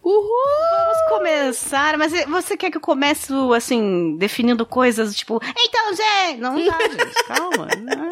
[0.09, 0.31] Uhul!
[0.71, 6.64] Vamos começar, mas você quer que eu comece, assim, definindo coisas tipo, então, Zé, não
[6.64, 7.66] dá, gente, calma.
[7.83, 8.11] né?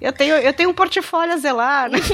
[0.00, 1.98] Eu tenho, eu tenho um portfólio a zelar, né?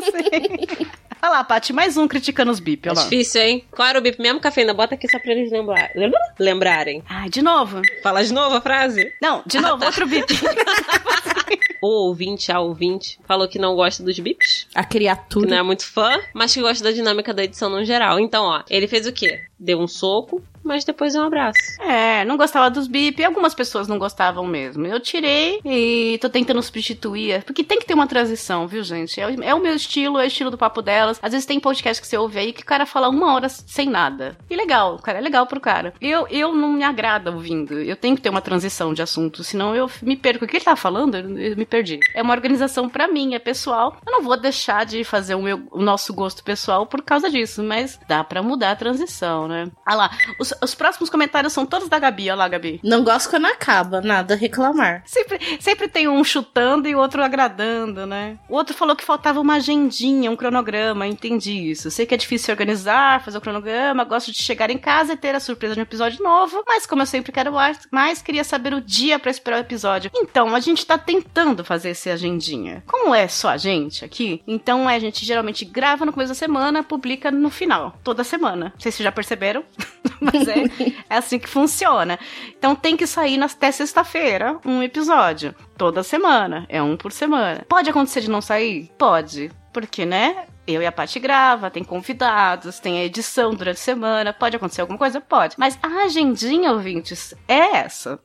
[0.00, 0.88] Fazendo.
[1.20, 3.02] Olha lá, Paty, mais um criticando os bip, É lá.
[3.02, 3.64] difícil, hein?
[3.70, 4.72] Qual era o bip mesmo, cafeína?
[4.72, 5.90] Bota aqui só pra eles lembrar...
[6.38, 7.02] lembrarem.
[7.06, 7.82] Ai, de novo.
[8.02, 9.12] Fala de novo a frase.
[9.20, 10.26] Não, de novo, outro bip.
[11.82, 14.66] O ouvinte, a ouvinte, falou que não gosta dos bips.
[14.74, 15.48] A que criatura.
[15.48, 18.18] não é muito fã, mas que gosta da dinâmica da edição no geral.
[18.18, 19.40] Então, ó, ele fez o quê?
[19.58, 21.58] Deu um soco, mas depois um abraço.
[21.80, 23.24] É, não gostava dos bip.
[23.24, 24.86] Algumas pessoas não gostavam mesmo.
[24.86, 27.42] Eu tirei e tô tentando substituir.
[27.44, 29.20] Porque tem que ter uma transição, viu, gente?
[29.20, 31.18] É, o- é o meu estilo, é o estilo do papo delas.
[31.22, 33.88] Às vezes tem podcast que você ouve aí que o cara fala uma hora sem
[33.88, 34.36] nada.
[34.50, 35.94] E legal, o cara é legal pro cara.
[36.00, 37.80] Eu, eu não me agrada ouvindo.
[37.80, 40.44] Eu tenho que ter uma transição de assunto, senão eu me perco.
[40.44, 41.16] O que ele tá falando?
[41.16, 41.98] Eu, eu me perdi.
[42.14, 43.96] É uma organização pra mim, é pessoal.
[44.06, 47.62] Eu não vou deixar de fazer o, meu, o nosso gosto pessoal por causa disso,
[47.62, 49.68] mas dá pra mudar a transição, né?
[49.86, 52.80] Ah lá, os- os próximos comentários são todos da Gabi, olha lá, Gabi.
[52.82, 55.02] Não gosto quando acaba, nada a reclamar.
[55.06, 58.38] Sempre, sempre tem um chutando e o outro agradando, né?
[58.48, 61.90] O outro falou que faltava uma agendinha, um cronograma, entendi isso.
[61.90, 65.34] Sei que é difícil organizar, fazer o cronograma, gosto de chegar em casa e ter
[65.34, 67.52] a surpresa de um episódio novo, mas como eu sempre quero
[67.90, 70.10] mais, queria saber o dia pra esperar o episódio.
[70.14, 72.82] Então, a gente tá tentando fazer essa agendinha.
[72.86, 76.34] Como é só a gente aqui, então é, a gente geralmente grava no começo da
[76.34, 78.72] semana, publica no final, toda semana.
[78.74, 79.64] Não sei se já perceberam,
[80.20, 80.64] mas é,
[81.10, 82.18] é assim que funciona.
[82.58, 85.54] Então tem que sair nas- até sexta-feira um episódio.
[85.76, 86.66] Toda semana.
[86.68, 87.64] É um por semana.
[87.68, 88.90] Pode acontecer de não sair?
[88.98, 89.50] Pode.
[89.72, 90.44] Porque, né?
[90.66, 94.32] Eu e a Paty grava, tem convidados, tem a edição durante a semana.
[94.34, 95.20] Pode acontecer alguma coisa?
[95.20, 95.54] Pode.
[95.58, 98.18] Mas a agendinha, ouvintes, é essa.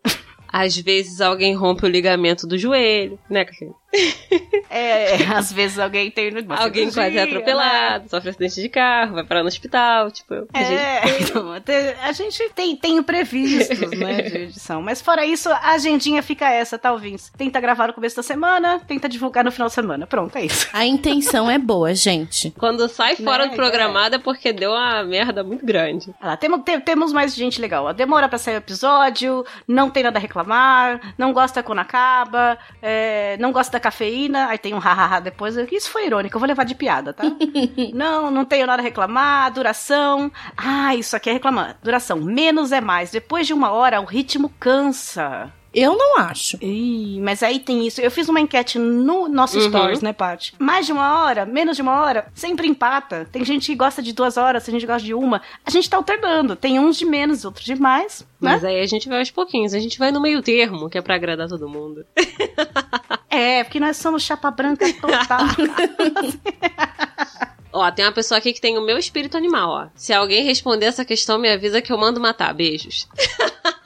[0.52, 3.68] Às vezes alguém rompe o ligamento do joelho, né, Café?
[4.74, 7.32] É, às vezes alguém tem uma Alguém quase é cirurgia, né?
[7.32, 12.50] atropelado, sofre acidente de carro, vai parar no hospital, tipo, a gente- É, a gente
[12.56, 14.82] tem, tem imprevistos, né, de edição.
[14.82, 17.32] Mas fora isso, a agendinha fica essa, tá, ouvintes?
[17.38, 20.08] Tenta gravar no começo da semana, tenta divulgar no final da semana.
[20.08, 20.68] Pronto, é isso.
[20.74, 22.52] A intenção é boa, gente.
[22.58, 26.14] Quando sai fora Né, do programado é porque deu uma merda muito grande.
[26.22, 27.94] Olha lá, temos, te- temos mais gente legal.
[27.94, 33.38] Demora pra sair o episódio, não tem nada a reclamar, não gosta quando acaba, é,
[33.40, 35.58] não gosta da cafeína, aí tem um hahaha depois.
[35.72, 37.24] Isso foi irônico, eu vou levar de piada, tá?
[37.94, 40.32] não, não tenho nada a reclamar, duração.
[40.56, 41.78] Ah, isso aqui é reclamar.
[41.84, 43.12] Duração, menos é mais.
[43.12, 45.52] Depois de uma hora, o ritmo cansa.
[45.74, 46.58] Eu não acho.
[46.62, 48.00] Ih, mas aí tem isso.
[48.00, 49.70] Eu fiz uma enquete no nosso Uhum.
[49.70, 50.54] stories, né, Paty?
[50.60, 53.28] Mais de uma hora, menos de uma hora, sempre empata.
[53.32, 55.42] Tem gente que gosta de duas horas, tem gente que gosta de uma.
[55.66, 56.56] A gente tá alternando.
[56.56, 58.52] Tem uns de menos, outros de mais, né?
[58.52, 61.02] Mas aí a gente vai aos pouquinhos, a gente vai no meio termo, que é
[61.02, 62.06] pra agradar todo mundo.
[63.36, 65.40] É, porque nós somos chapa branca total.
[67.74, 69.88] Ó, tem uma pessoa aqui que tem o meu espírito animal, ó.
[69.96, 72.54] Se alguém responder essa questão, me avisa que eu mando matar.
[72.54, 73.08] Beijos.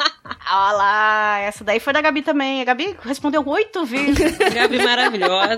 [0.50, 2.62] Olha lá, essa daí foi da Gabi também.
[2.62, 4.38] A Gabi respondeu oito vezes.
[4.54, 5.58] Gabi maravilhosa.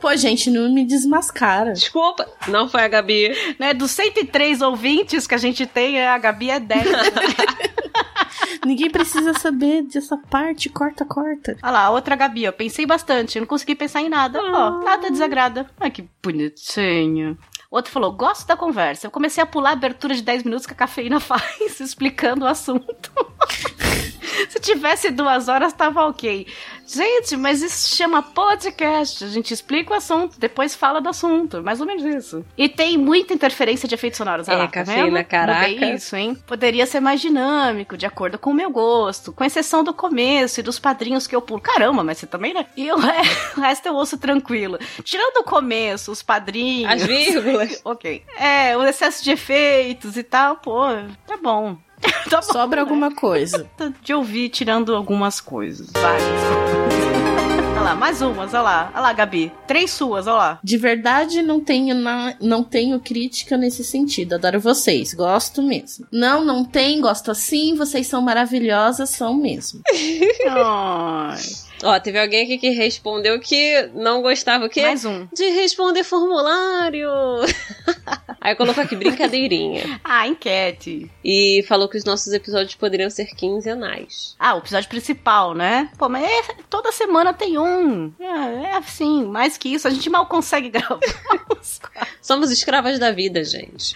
[0.00, 1.72] Pô, gente, não me desmascara.
[1.72, 3.30] Desculpa, não foi a Gabi.
[3.58, 3.74] né?
[3.74, 6.86] Dos 103 ouvintes que a gente tem, a Gabi é 10.
[8.64, 10.68] Ninguém precisa saber dessa parte.
[10.68, 11.56] Corta, corta.
[11.62, 12.52] Olha lá, outra Gabi, ó.
[12.52, 14.40] Pensei bastante, não consegui pensar em nada.
[14.40, 15.68] Ó, nada desagrada.
[15.78, 17.38] Ai, que bonitinho.
[17.70, 19.06] Outro falou, gosto da conversa.
[19.06, 22.48] Eu comecei a pular a abertura de 10 minutos que a cafeína faz, explicando o
[22.48, 23.12] assunto.
[24.50, 26.46] Se tivesse duas horas, tava ok.
[26.92, 29.22] Gente, mas isso se chama podcast.
[29.24, 31.62] A gente explica o assunto, depois fala do assunto.
[31.62, 32.44] Mais ou menos isso.
[32.58, 34.48] E tem muita interferência de efeitos sonoros.
[34.48, 35.24] É, lá, tá cafeína, vendo?
[35.24, 35.68] caraca.
[35.68, 36.36] Mudei isso, hein?
[36.46, 39.32] Poderia ser mais dinâmico, de acordo com o meu gosto.
[39.32, 41.60] Com exceção do começo e dos padrinhos que eu pulo.
[41.60, 42.66] Caramba, mas você também, né?
[42.76, 42.96] E o
[43.56, 44.78] resto eu ouço tranquilo.
[45.04, 46.90] Tirando o começo, os padrinhos.
[46.90, 47.80] As vírgulas.
[47.84, 48.24] ok.
[48.36, 50.86] É, o excesso de efeitos e tal, pô,
[51.26, 51.78] tá bom.
[52.30, 52.42] tá.
[52.42, 53.68] Sobra alguma coisa.
[54.02, 55.88] De ouvir tirando algumas coisas.
[55.92, 56.22] Várias.
[57.72, 58.90] olha lá, mais umas, olha lá.
[58.92, 59.52] Olha lá, Gabi.
[59.66, 60.58] Três suas, olha lá.
[60.62, 64.34] De verdade, não tenho, na- não tenho crítica nesse sentido.
[64.34, 65.14] Adoro vocês.
[65.14, 66.06] Gosto mesmo.
[66.12, 67.00] Não, não tem.
[67.00, 67.74] Gosto assim.
[67.74, 69.10] Vocês são maravilhosas.
[69.10, 69.80] São mesmo.
[70.48, 71.38] Ai,
[71.82, 74.82] Ó, teve alguém aqui que respondeu que não gostava o quê?
[74.82, 75.26] mais um.
[75.32, 77.08] De responder formulário.
[78.40, 80.00] Aí colocou aqui brincadeirinha.
[80.02, 81.10] Ah, enquete.
[81.24, 84.34] E falou que os nossos episódios poderiam ser quinzenais.
[84.38, 85.88] Ah, o episódio principal, né?
[85.96, 88.12] Pô, mas é- toda semana tem um.
[88.18, 90.98] É, é assim, mais que isso, a gente mal consegue gravar.
[92.20, 93.94] Somos escravas da vida, gente.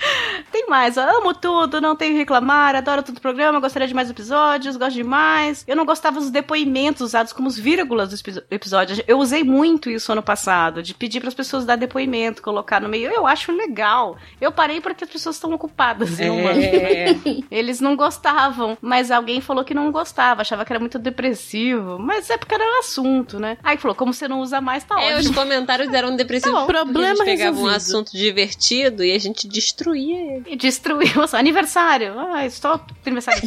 [0.52, 4.10] Tem mais, ó, amo tudo, não tenho reclamar, adoro todo o programa, gostaria de mais
[4.10, 5.64] episódios, gosto demais.
[5.66, 9.02] Eu não gostava dos depoimentos usados como os vírgulas do epi- episódio.
[9.06, 12.88] Eu usei muito isso ano passado, de pedir para as pessoas dar depoimento, colocar no
[12.88, 13.10] meio.
[13.10, 14.16] Eu acho legal.
[14.40, 16.18] Eu parei porque as pessoas estão ocupadas?
[16.20, 17.14] É.
[17.50, 21.98] Eles não gostavam, mas alguém falou que não gostava, achava que era muito depressivo.
[21.98, 23.56] Mas é porque era um assunto, né?
[23.62, 25.34] Aí falou, como você não usa mais, tá É, os ótimo.
[25.34, 26.58] comentários eram depressivos.
[26.60, 27.76] Tá porque a Problema gente pegava um resolvido.
[27.76, 30.44] assunto divertido e a gente destruía ele.
[30.48, 32.14] E destruiu o seu aniversário.
[32.18, 33.42] Ah, estou aniversário.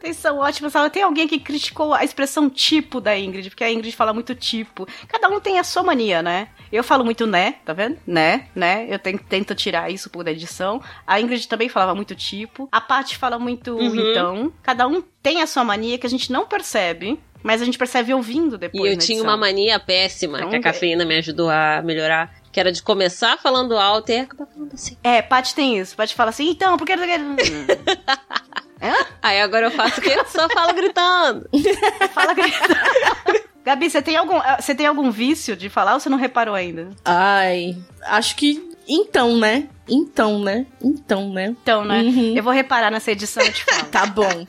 [0.00, 0.72] Vocês são ótimos.
[0.92, 4.86] Tem alguém que criticou a expressão tipo da Ingrid, porque a Ingrid fala muito tipo.
[5.08, 6.48] Cada um tem a sua mania, né?
[6.70, 7.98] Eu falo muito né, tá vendo?
[8.06, 8.86] Né, né?
[8.88, 10.80] Eu tenho- tento tirar isso por edição.
[11.06, 12.68] A Ingrid também falava muito tipo.
[12.70, 14.10] A Paty fala muito Uhum.
[14.10, 14.52] então.
[14.62, 17.18] Cada um tem a sua mania que a gente não percebe.
[17.42, 18.84] Mas a gente percebe ouvindo E depois.
[18.92, 19.30] eu na tinha edição.
[19.30, 22.34] uma mania péssima Então, que a cafeína me ajudou a melhorar.
[22.52, 24.96] Que era de começar falando alto e acabar falando assim.
[25.02, 25.96] É, Paty tem isso.
[25.96, 26.92] Paty fala assim, então, porque.
[29.22, 30.16] Aí agora eu faço o quê?
[30.28, 31.48] Só falo gritando.
[32.14, 32.74] Fala, gritando.
[33.64, 36.54] Gabi, você tem, algum, eh, você tem algum vício de falar ou você não reparou
[36.54, 36.88] ainda?
[37.04, 39.68] Ai, acho que Então, né?
[39.86, 40.66] Então, né?
[40.82, 41.54] Então, né?
[41.60, 42.00] Então, né?
[42.00, 42.34] Uhum.
[42.36, 43.84] Eu vou reparar nessa edição e te falo.
[43.84, 44.46] Tá bom.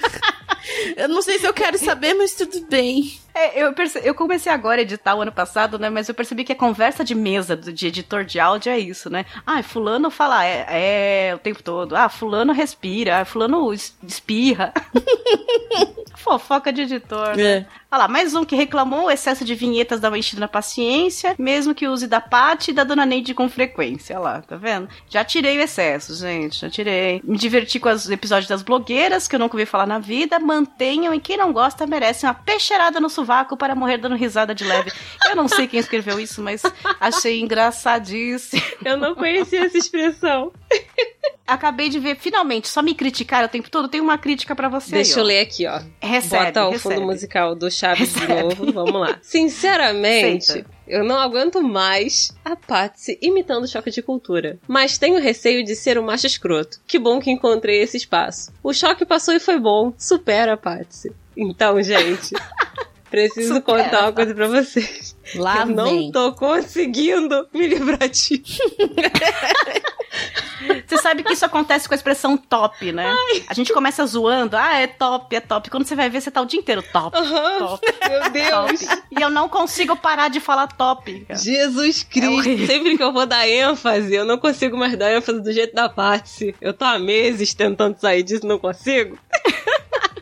[0.96, 3.18] eu não sei se eu quero saber, mas tudo bem.
[3.38, 5.90] É, eu, perce- eu comecei agora a editar o ano passado, né?
[5.90, 9.10] Mas eu percebi que a conversa de mesa do, de editor de áudio é isso,
[9.10, 9.26] né?
[9.46, 11.94] Ah, fulano fala é, é o tempo todo.
[11.94, 13.20] Ah, fulano respira.
[13.20, 14.72] Ah, fulano es- espirra.
[16.16, 17.36] Fofoca de editor.
[17.36, 17.42] né?
[17.58, 17.66] É.
[17.90, 21.74] Olha lá, mais um que reclamou o excesso de vinhetas dava enchida na paciência, mesmo
[21.74, 24.16] que use da Paty e da Dona Neide com frequência.
[24.18, 24.88] Olha lá, tá vendo?
[25.08, 27.20] Já tirei o excesso, gente, já tirei.
[27.22, 30.38] Me diverti com os episódios das blogueiras, que eu nunca ouvi falar na vida.
[30.40, 34.64] Mantenham e quem não gosta merece uma peixeirada no sovaco para morrer dando risada de
[34.64, 34.92] leve.
[35.28, 36.62] Eu não sei quem escreveu isso, mas
[37.00, 38.62] achei engraçadíssimo.
[38.84, 40.52] Eu não conhecia essa expressão.
[41.46, 43.88] Acabei de ver, finalmente, só me criticaram o tempo todo.
[43.88, 44.92] Tem uma crítica pra você.
[44.92, 45.26] Deixa aí, eu ó.
[45.26, 45.80] ler aqui, ó.
[46.00, 46.94] Recebe, Bota o recebe.
[46.94, 48.42] fundo musical do Chaves de Recebe.
[48.42, 48.72] novo.
[48.72, 49.18] Vamos lá.
[49.22, 50.70] Sinceramente, Aceita.
[50.86, 54.58] eu não aguento mais a Patsy imitando choque de cultura.
[54.66, 56.80] Mas tenho receio de ser um macho escroto.
[56.86, 58.52] Que bom que encontrei esse espaço.
[58.62, 59.92] O choque passou e foi bom.
[59.98, 61.12] Supera, Patsy.
[61.36, 62.34] Então, gente.
[63.10, 65.16] Preciso Supera, contar uma coisa pra vocês.
[65.36, 66.12] Lá eu não vem.
[66.12, 68.60] tô conseguindo me livrar disso.
[70.86, 73.14] Você sabe que isso acontece com a expressão top, né?
[73.48, 75.68] A gente começa zoando, ah, é top, é top.
[75.68, 77.58] Quando você vai ver, você tá o dia inteiro top, Aham.
[77.58, 78.80] top, Meu Deus.
[78.80, 79.02] top.
[79.18, 81.20] E eu não consigo parar de falar top.
[81.26, 81.38] cara.
[81.38, 82.66] Jesus Cristo, horrível.
[82.66, 85.88] sempre que eu vou dar ênfase, eu não consigo mais dar ênfase do jeito da
[85.88, 86.54] Patsy.
[86.60, 89.18] Eu tô há meses tentando sair disso, não consigo.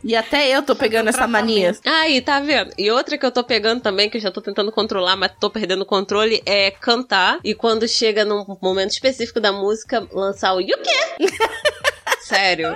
[0.05, 1.75] E até eu tô pegando essa mania.
[1.85, 2.73] Aí, tá vendo?
[2.77, 5.49] E outra que eu tô pegando também, que eu já tô tentando controlar, mas tô
[5.49, 7.39] perdendo o controle, é cantar.
[7.43, 11.25] E quando chega num momento específico da música, lançar o You quê?
[12.25, 12.75] Sério.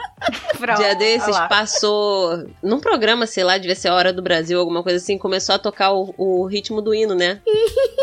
[0.58, 4.82] Pronto, Dia desses passou num programa, sei lá, devia ser a Hora do Brasil, alguma
[4.82, 7.40] coisa assim, começou a tocar o, o ritmo do hino, né?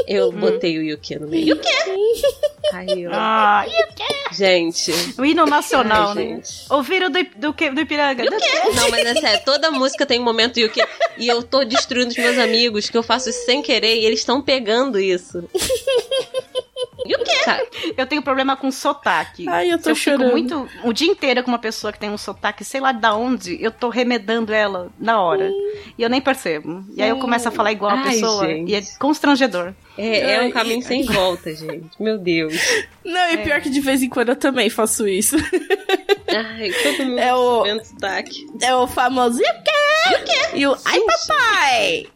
[0.08, 1.50] Eu botei o Yuki no meio.
[1.50, 1.68] Yuki!
[2.74, 3.12] Aí eu.
[3.14, 3.64] Ah,
[4.32, 4.92] Gente.
[5.20, 6.24] o hino nacional, Ai, né?
[6.36, 6.50] gente.
[6.70, 8.24] Ouviram do, do, que- do Ipiranga?
[8.26, 10.82] Não, mas é sério, toda música tem um momento Yuki.
[11.18, 14.20] E eu tô destruindo os meus amigos, que eu faço isso sem querer, e eles
[14.20, 15.48] estão pegando isso.
[17.06, 17.46] Yuki!
[17.46, 17.62] Tá,
[17.98, 19.48] Eu tenho problema com sotaque.
[19.48, 20.22] Ai, eu tô eu chorando.
[20.24, 23.14] fico muito o dia inteiro com uma pessoa que tem um sotaque, sei lá da
[23.16, 25.50] onde, eu tô remedando ela na hora.
[25.98, 26.84] E eu nem percebo.
[26.96, 28.48] E aí eu começo a falar igual a pessoa.
[28.48, 28.72] gente.
[28.72, 29.74] E é constrangedor.
[29.98, 31.90] é, é um caminho sem volta, gente.
[32.00, 32.54] Meu Deus.
[33.04, 35.36] Não, e pior que de vez em quando eu também faço isso.
[36.28, 38.46] Ai, todo mundo É o- sotaque.
[38.62, 39.72] É o famoso e o quê?
[40.54, 42.08] E o ai papai!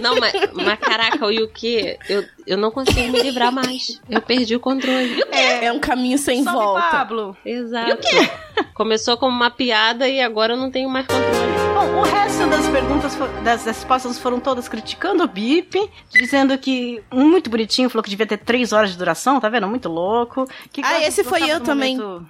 [0.00, 4.00] Não, mas, mas caraca, o Yuki, eu, eu não consigo me livrar mais.
[4.08, 5.22] Eu perdi o controle.
[5.30, 6.86] É, um caminho sem Sobe, volta.
[6.90, 7.36] Pablo.
[7.44, 8.06] Exato.
[8.74, 11.28] Começou como uma piada e agora eu não tenho mais controle.
[11.74, 15.78] Bom, o resto das perguntas, das respostas foram todas criticando o BIP,
[16.10, 19.68] dizendo que um muito bonitinho falou que devia ter três horas de duração, tá vendo?
[19.68, 20.44] Muito louco.
[20.72, 21.96] Que Ah, esse foi eu também.
[21.98, 22.26] momento-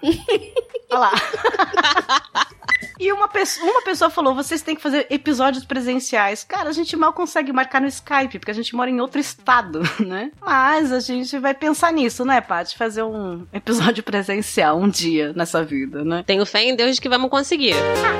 [0.91, 1.13] Olha lá.
[2.99, 6.45] E uma pessoa, uma pessoa falou: vocês têm que fazer episódios presenciais.
[6.45, 9.81] Cara, a gente mal consegue marcar no Skype, porque a gente mora em outro estado,
[10.05, 10.33] né?
[10.41, 12.77] Mas a gente vai pensar nisso, né, Paty?
[12.77, 16.25] Fazer um episódio presencial um dia nessa vida, né?
[16.27, 17.75] Tenho fé em Deus de que vamos conseguir.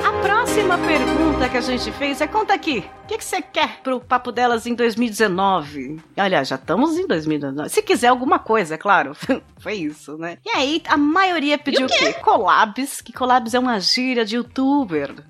[0.05, 3.81] A próxima pergunta que a gente fez é: conta aqui, o que, que você quer
[3.81, 5.99] pro Papo Delas em 2019?
[6.17, 7.69] Olha, já estamos em 2019.
[7.69, 9.15] Se quiser alguma coisa, é claro.
[9.59, 10.37] Foi isso, né?
[10.45, 12.13] E aí, a maioria pediu o quê?
[12.13, 14.37] Collabs, que collabs é uma gíria de
[14.69, 15.23] youtuber.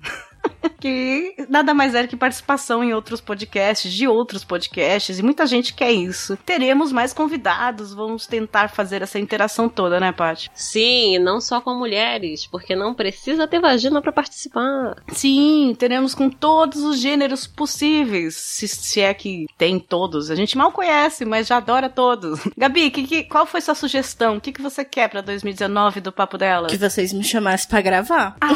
[0.80, 5.74] que nada mais é que participação em outros podcasts, de outros podcasts, e muita gente
[5.74, 6.36] quer isso.
[6.44, 10.50] Teremos mais convidados, vamos tentar fazer essa interação toda, né, Paty?
[10.54, 14.96] Sim, não só com mulheres, porque não precisa ter vagina pra participar.
[15.12, 20.30] Sim, teremos com todos os gêneros possíveis, se, se é que tem todos.
[20.30, 22.40] A gente mal conhece, mas já adora todos.
[22.56, 24.36] Gabi, que, que- qual foi sua sugestão?
[24.36, 26.68] O que, que você quer pra 2019 do Papo Dela?
[26.68, 28.36] Que vocês me chamassem pra gravar.
[28.40, 28.54] Ai,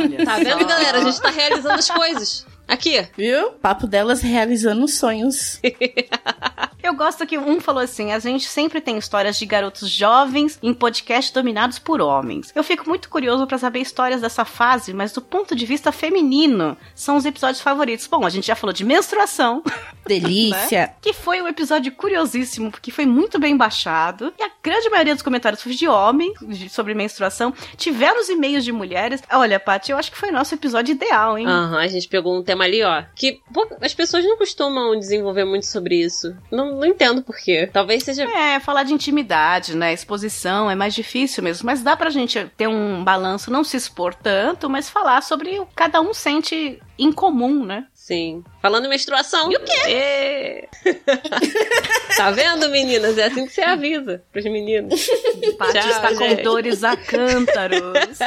[0.00, 0.98] olha Tá vendo, galera?
[0.98, 2.46] A gente tá realizando as coisas.
[2.70, 3.06] Aqui.
[3.16, 3.50] Viu?
[3.52, 5.60] Papo delas realizando sonhos.
[6.82, 10.72] Eu gosto que um falou assim: a gente sempre tem histórias de garotos jovens em
[10.72, 12.52] podcasts dominados por homens.
[12.54, 16.76] Eu fico muito curioso pra saber histórias dessa fase, mas do ponto de vista feminino,
[16.94, 18.06] são os episódios favoritos.
[18.06, 19.62] Bom, a gente já falou de menstruação,
[20.06, 20.94] Delícia.
[21.02, 24.32] que foi um episódio curiosíssimo, porque foi muito bem baixado.
[24.38, 26.32] E a grande maioria dos comentários foi de homem,
[26.70, 27.52] sobre menstruação.
[27.76, 29.22] Tivemos e-mails de mulheres.
[29.30, 31.46] Olha, Paty, eu acho que foi nosso episódio ideal, hein?
[31.46, 33.02] Aham, a gente pegou um tema ali, ó.
[33.14, 36.36] Que pô, as pessoas não costumam desenvolver muito sobre isso.
[36.50, 37.68] Não, não, entendo por quê.
[37.72, 38.24] Talvez seja.
[38.24, 39.92] É, falar de intimidade, né?
[39.92, 41.66] Exposição é mais difícil mesmo.
[41.66, 45.66] Mas dá pra gente ter um balanço, não se expor tanto, mas falar sobre o
[45.66, 47.86] que cada um sente em comum, né?
[47.94, 48.44] Sim.
[48.60, 49.50] Falando em menstruação.
[49.50, 50.68] E o quê?
[52.16, 53.16] tá vendo, meninas?
[53.16, 55.08] É assim que você avisa pros meninos.
[55.56, 56.36] Paty está gente.
[56.36, 58.18] com dores a cântaros.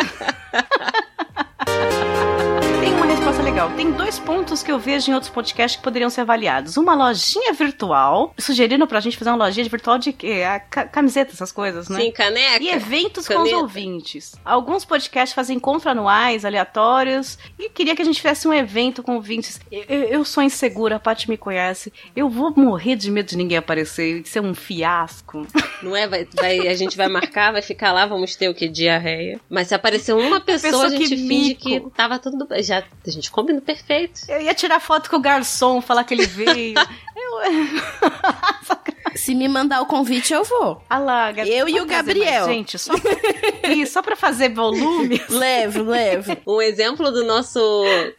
[2.84, 3.72] Tem uma resposta legal.
[3.78, 6.76] Tem dois pontos que eu vejo em outros podcasts que poderiam ser avaliados.
[6.76, 10.44] Uma lojinha virtual, sugerindo pra gente fazer uma lojinha virtual de quê?
[10.46, 12.02] A ca- camiseta, essas coisas, né?
[12.02, 12.62] Sim, caneca.
[12.62, 13.58] E eventos com os Caneta.
[13.58, 14.36] ouvintes.
[14.44, 19.16] Alguns podcasts fazem encontros anuais, aleatórios, e queria que a gente fizesse um evento com
[19.16, 19.62] ouvintes.
[19.72, 21.92] Eu, eu- eu sou insegura, a Paty me conhece.
[22.14, 25.48] Eu vou morrer de medo de ninguém aparecer e ser um fiasco.
[25.82, 26.06] Não é?
[26.08, 28.68] Vai, vai- a gente vai marcar, vai ficar lá, vamos ter o que?
[28.68, 29.40] Diarreia.
[29.50, 31.90] Mas se aparecer uma pessoa, Pessoa a gente que finge mico.
[31.90, 32.62] que tava tudo bem.
[32.74, 34.22] Já, a gente combina perfeito.
[34.28, 36.76] Eu ia tirar foto com o garçom, falar que ele veio.
[39.16, 40.82] Se me mandar o convite, eu vou.
[40.90, 42.46] Ah lá, Gabi, Eu e o Gabriel.
[42.46, 43.12] mais Gente, só pra,
[43.74, 45.22] Isso, só pra fazer volume.
[45.30, 46.36] Levo, levo.
[46.48, 47.60] Um exemplo do nosso,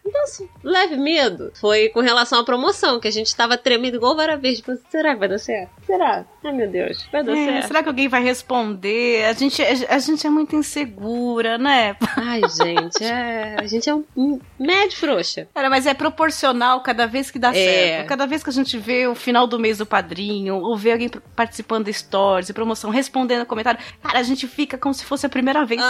[0.05, 4.37] nosso leve medo foi com relação à promoção, que a gente tava tremendo igual vara
[4.37, 4.59] verde.
[4.59, 5.71] Tipo, será que vai dar certo?
[5.87, 6.25] Será?
[6.45, 7.67] Ai, meu Deus, vai dar É, certo.
[7.69, 9.25] será que alguém vai responder?
[9.25, 11.97] A gente, a, gente é muito insegura, né?
[12.17, 15.49] Ai, gente, é, a gente é um, um médio frouxa.
[15.55, 17.55] Cara, mas é proporcional cada vez que dá É.
[17.55, 18.09] certo.
[18.09, 21.09] Cada vez que a gente vê o final do mês do padrinho, ou vê alguém
[21.35, 25.29] participando de stories, de promoção, respondendo comentário, cara, a gente fica como se fosse a
[25.29, 25.81] primeira vez.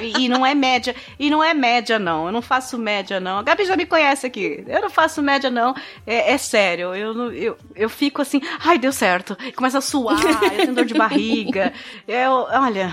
[0.00, 0.94] E, e não é média.
[1.18, 2.26] E não é média, não.
[2.26, 3.38] Eu não faço média, não.
[3.38, 4.64] A Gabi já me conhece aqui.
[4.66, 5.74] Eu não faço média, não.
[6.06, 6.94] É, é sério.
[6.94, 9.36] Eu, eu, eu fico assim, ai, deu certo.
[9.54, 11.72] Começa a suar, eu tenho dor de barriga.
[12.06, 12.92] Eu, olha,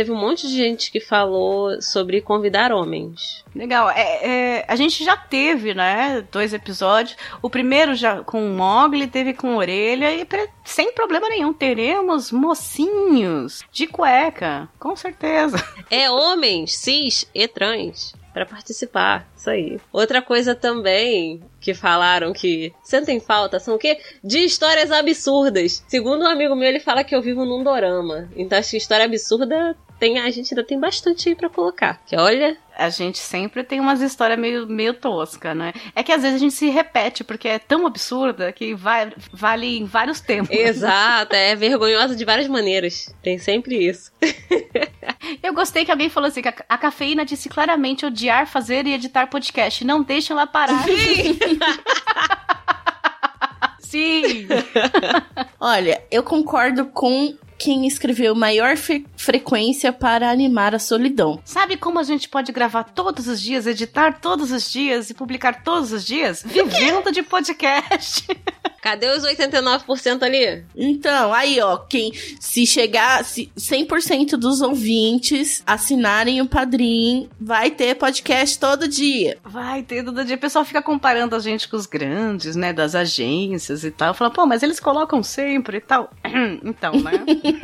[0.00, 3.44] Teve um monte de gente que falou sobre convidar homens.
[3.54, 3.90] legal.
[3.90, 7.18] É, é, a gente já teve, né, dois episódios.
[7.42, 10.26] O primeiro já com o Mogli, teve com orelha e
[10.64, 11.52] sem problema nenhum.
[11.52, 15.62] Teremos mocinhos de cueca, com certeza.
[15.90, 19.28] É homens, cis e trans pra participar.
[19.36, 19.80] Isso aí.
[19.92, 23.98] Outra coisa também que falaram que sentem falta são o quê?
[24.22, 25.84] De histórias absurdas.
[25.88, 28.28] Segundo um amigo meu, ele fala que eu vivo num dorama.
[28.36, 32.00] Então acho que história absurda tem, a gente ainda tem bastante aí pra colocar.
[32.06, 35.72] Que olha, a gente sempre tem umas histórias meio, meio tosca, né?
[35.94, 39.78] É que às vezes a gente se repete, porque é tão absurda que vai, vale
[39.78, 40.50] em vários tempos.
[40.50, 43.14] exato, é vergonhosa de várias maneiras.
[43.22, 44.10] Tem sempre isso.
[45.42, 48.94] Eu gostei que alguém falou assim: que a, a cafeína disse claramente odiar fazer e
[48.94, 49.84] editar podcast.
[49.84, 50.82] Não deixa ela parar.
[50.84, 51.38] Sim!
[55.58, 61.38] Olha, eu concordo com quem escreveu maior fre- frequência para animar a solidão.
[61.44, 65.62] Sabe como a gente pode gravar todos os dias, editar todos os dias e publicar
[65.62, 66.42] todos os dias?
[66.42, 68.26] Vivendo de podcast.
[68.80, 70.64] Cadê os 89% ali?
[70.74, 77.94] Então, aí, ó, quem se chegar, se 100% dos ouvintes assinarem o Padrim, vai ter
[77.96, 79.38] podcast todo dia.
[79.44, 80.36] Vai ter todo dia.
[80.36, 82.72] O pessoal fica comparando a gente com os grandes, né?
[82.72, 84.14] Das agências e tal.
[84.14, 86.10] Fala, pô, mas eles colocam sempre e tal.
[86.62, 87.12] Então, né?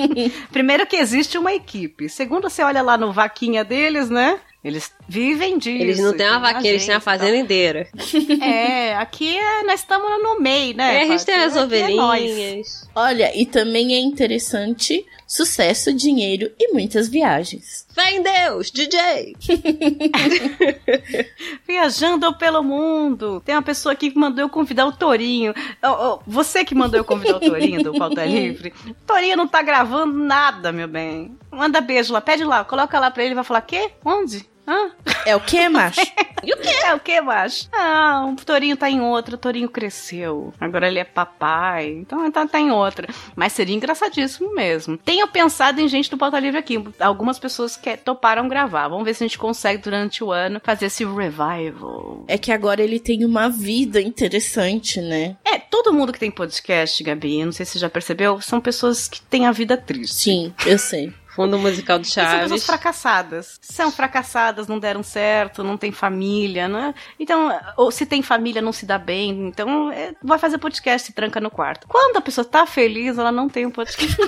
[0.53, 2.09] Primeiro que existe uma equipe.
[2.09, 4.41] Segundo, você olha lá no vaquinha deles, né?
[4.67, 5.81] Eles vivem disso.
[5.81, 7.89] Eles não têm uma vaqueira, eles têm a agência e fazenda inteira.
[7.93, 8.37] tal.
[8.47, 10.97] É, aqui é, nós estamos no meio, né?
[10.97, 12.89] É, a gente tem as é ovelhinhas.
[12.93, 17.87] Olha, e também é interessante sucesso, dinheiro e muitas viagens.
[17.93, 19.37] Fé em Deus, DJ!
[21.67, 23.43] Viajando pelo mundo.
[23.45, 25.53] Tem uma pessoa aqui que mandou eu convidar o Torinho.
[25.83, 28.73] Ó, ó, você que mandou eu convidar o Torinho do Pauta Livre.
[28.87, 31.37] O Torinho não tá gravando nada, meu bem.
[31.51, 33.91] Manda beijo lá, pede lá, coloca lá pra ele, vai falar, quê?
[34.05, 34.47] Onde?
[34.67, 34.91] Hã?
[35.25, 36.01] É o que, macho?
[36.45, 36.69] E o quê?
[36.85, 37.69] É o que, macho?
[37.73, 40.53] Ah, o Torinho tá em outra, o Torinho cresceu.
[40.61, 43.09] Agora ele é papai, então ele tá, tá em outra.
[43.35, 44.97] Mas seria engraçadíssimo mesmo.
[44.97, 46.81] Tenho pensado em gente do Pauta Livre aqui.
[47.01, 48.87] Algumas pessoas que toparam gravar.
[48.87, 52.25] Vamos ver se a gente consegue durante o ano fazer esse revival.
[52.29, 55.37] é que agora ele tem uma vida interessante, né?
[55.45, 59.09] É, todo mundo que tem podcast, Gabi, não sei se você já percebeu, são pessoas
[59.09, 60.15] que têm a vida triste.
[60.15, 61.13] Sim, eu sei.
[61.37, 62.65] Fundo musical do E São pessoas Chaves.
[62.67, 63.59] fracassadas.
[63.61, 66.95] São fracassadas, não deram certo, não tem família, né?
[67.21, 69.47] Então, ou se tem família, não se dá bem.
[69.49, 71.87] Então, é, vai fazer podcast e tranca no quarto.
[71.87, 74.17] Quando a pessoa tá feliz, ela não tem um podcast.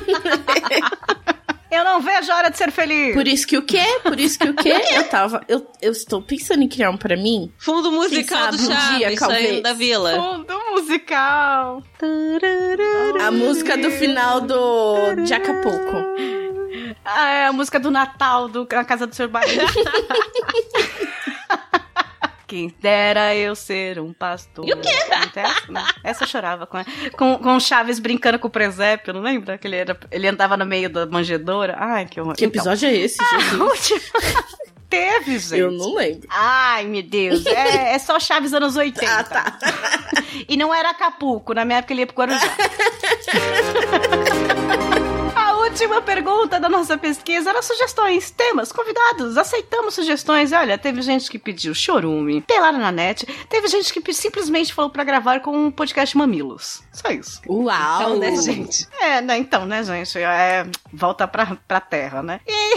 [1.71, 3.15] Eu não vejo a hora de ser feliz.
[3.15, 3.85] Por isso que o quê?
[4.03, 4.73] Por isso que o quê?
[4.91, 5.45] Eu tava.
[5.47, 7.53] Eu, eu estou pensando em criar um pra mim.
[7.59, 9.63] Fundo musical do sabe um Chaves, dia, talvez.
[9.63, 10.13] da vila.
[10.15, 11.83] Fundo musical.
[13.23, 16.07] A música do final do de Acapulco.
[17.11, 19.65] Ah, é a música do Natal, do, na casa do seu barriga.
[22.47, 24.69] Quem dera eu ser um pastor.
[24.69, 24.89] E o quê?
[24.89, 25.87] Essa, né?
[26.03, 26.79] essa eu chorava com,
[27.17, 29.57] com, com o Chaves brincando com o presépio, não lembra?
[29.59, 31.77] Que ele, era, ele andava no meio da manjedora.
[31.79, 32.35] Ai, que horror.
[32.35, 33.93] Que Então, episódio é esse, Jesus?
[34.89, 35.61] Teve, gente.
[35.61, 36.27] Eu não lembro.
[36.31, 37.45] Ai, meu Deus.
[37.45, 39.07] É, é só Chaves anos 80.
[39.07, 39.59] Ah, tá.
[40.49, 41.53] E não era Acapulco.
[41.53, 42.57] Na minha época ele ia pro Guarujá.
[45.79, 49.37] A última pergunta da nossa pesquisa era sugestões, temas, convidados.
[49.37, 50.51] Aceitamos sugestões.
[50.51, 53.25] Olha, teve gente que pediu chorume, pelada na net.
[53.49, 56.83] Teve gente que simplesmente falou pra gravar com um podcast Mamilos.
[56.93, 57.41] Só isso.
[57.47, 58.01] Uau!
[58.01, 58.89] Então, né, gente?
[59.01, 60.19] É, né, então, né, gente?
[60.19, 62.41] É, volta pra, pra terra, né?
[62.45, 62.75] E...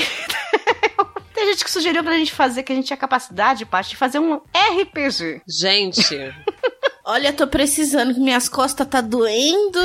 [1.34, 4.20] Tem gente que sugeriu pra gente fazer, que a gente tinha capacidade, Paty, de fazer
[4.20, 5.42] um RPG.
[5.48, 6.16] Gente,
[7.04, 9.80] Olha, tô precisando que minhas costas tá doendo.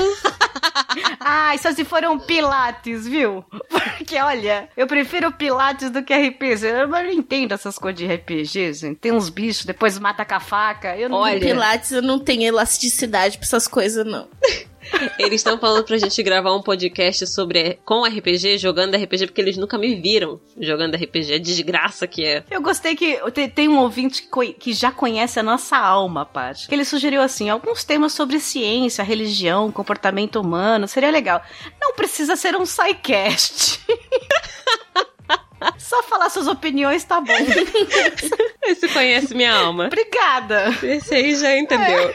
[1.21, 3.45] Ai, só se foram pilates, viu?
[3.97, 6.67] Porque, olha, eu prefiro pilates do que RPG.
[6.67, 8.99] Eu não entendo essas coisas de RPG, gente.
[8.99, 10.97] Tem uns bichos, depois mata com a faca.
[10.97, 11.41] Eu não Olha.
[11.41, 14.29] Pilates eu não tenho elasticidade pra essas coisas, não.
[15.19, 19.57] eles estão falando pra gente gravar um podcast sobre com RPG, jogando RPG, porque eles
[19.57, 21.35] nunca me viram jogando RPG.
[21.35, 22.45] É desgraça que é.
[22.51, 24.29] Eu gostei que te- tem um ouvinte
[24.59, 26.69] que já conhece a nossa alma, Paty.
[26.69, 30.87] Que ele sugeriu assim: alguns temas sobre ciência, religião, comportamento humano.
[30.89, 31.43] Seria legal.
[31.81, 33.81] Não precisa ser um SciCast.
[35.79, 37.33] Só falar suas opiniões tá bom.
[38.67, 39.87] Esse conhece minha alma.
[39.87, 40.75] Obrigada.
[40.83, 42.15] Esse aí já entendeu.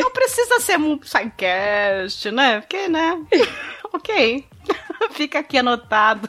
[0.00, 2.60] Não precisa ser um SciCast, né?
[2.60, 3.20] Porque, né?
[3.92, 4.44] ok.
[5.12, 6.28] Fica aqui anotado.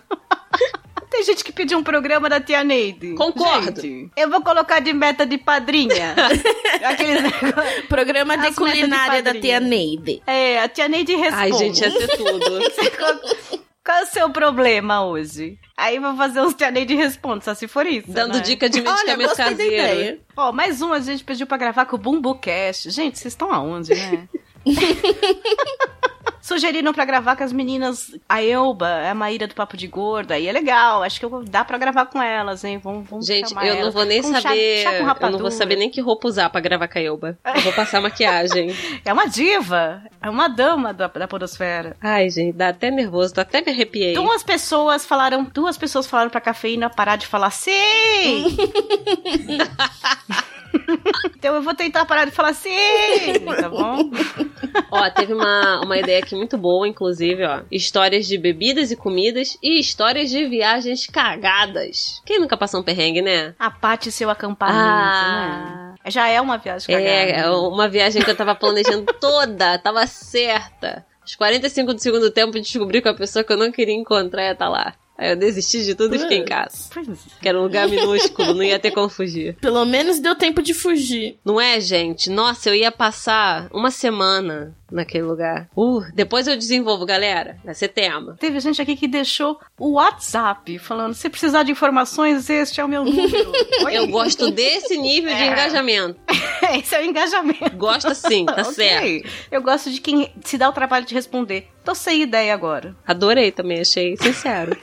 [1.14, 3.14] Tem gente que pediu um programa da Tia Neide.
[3.14, 3.80] Concordo.
[3.80, 6.16] Gente, eu vou colocar de meta de padrinha.
[6.84, 7.22] Aqueles.
[7.88, 10.24] Programa de As metas de culinária da tia Neide.
[10.26, 11.43] É, a Tia Neide responde.
[11.43, 12.59] Ai, gente, ia ser tudo.
[13.84, 15.59] Qual, é o seu problema hoje?
[15.75, 18.09] Aí eu vou fazer uns Tia Neide responde, só se for isso.
[18.09, 18.39] Dando né?
[18.39, 19.73] dica de Olha, medicamento da caseiro.
[19.73, 20.19] ideia.
[20.38, 22.89] Ó, mais um a gente pediu pra gravar com o Bumbucast.
[22.91, 24.29] Gente, vocês estão aonde, né?
[26.41, 30.47] Sugeriram pra gravar com as meninas, a Elba, a Maíra do Papo de Gorda, e
[30.47, 32.78] é legal, acho que vou- dá pra gravar com elas, hein?
[32.84, 34.84] Vamos, vamos Gente, eu não vou nem Com chá- saber.
[34.84, 37.38] chá com eu não vou saber nem que roupa usar pra gravar Caioba.
[37.45, 38.74] Eu vou passar maquiagem.
[39.05, 41.95] É uma diva, é uma dama da, da podosfera.
[42.01, 44.13] Ai, gente, dá até nervoso, dá até me arrepiei.
[44.13, 47.71] Duas pessoas falaram, duas pessoas falaram pra cafeína parar de falar sim!
[51.38, 52.71] então eu vou tentar parar de falar sim,
[53.59, 54.09] tá bom?
[54.91, 57.61] Ó, teve uma, uma ideia aqui muito boa, inclusive, ó.
[57.72, 62.22] Histórias de bebidas e comidas e histórias de viagens cagadas.
[62.26, 63.53] Quem nunca passou um perrengue, né?
[63.59, 65.93] A Paty e seu acampamento, Ah.
[66.05, 66.11] né?
[66.11, 67.09] Já é uma viagem cagada.
[67.11, 71.05] É, uma viagem que eu tava planejando toda, tava certa.
[71.26, 74.51] Os 45 do segundo tempo descobri que a pessoa que eu não queria encontrar ia
[74.51, 74.93] estar lá.
[75.18, 76.89] Aí eu desisti de tudo e fiquei em casa.
[76.97, 77.41] É.
[77.41, 79.55] Que era um lugar minúsculo, não ia ter como fugir.
[79.61, 81.38] Pelo menos deu tempo de fugir.
[81.45, 82.30] Não é, gente?
[82.32, 85.67] Nossa, eu ia passar uma semana naquele lugar.
[85.75, 87.57] Uh, depois eu desenvolvo, galera.
[87.63, 88.35] Vai ser tema.
[88.39, 92.87] Teve gente aqui que deixou o WhatsApp falando: se precisar de informações, este é o
[92.87, 93.51] meu número.
[93.91, 95.47] Eu gosto desse nível de É.
[95.47, 96.19] engajamento.
[96.79, 97.75] Esse é o engajamento.
[97.75, 98.73] Gosto sim, tá Ok.
[98.73, 99.29] certo.
[99.51, 101.67] Eu gosto de quem se dá o trabalho de responder.
[101.83, 102.95] Tô sem ideia agora.
[103.05, 104.75] Adorei também, achei sincero.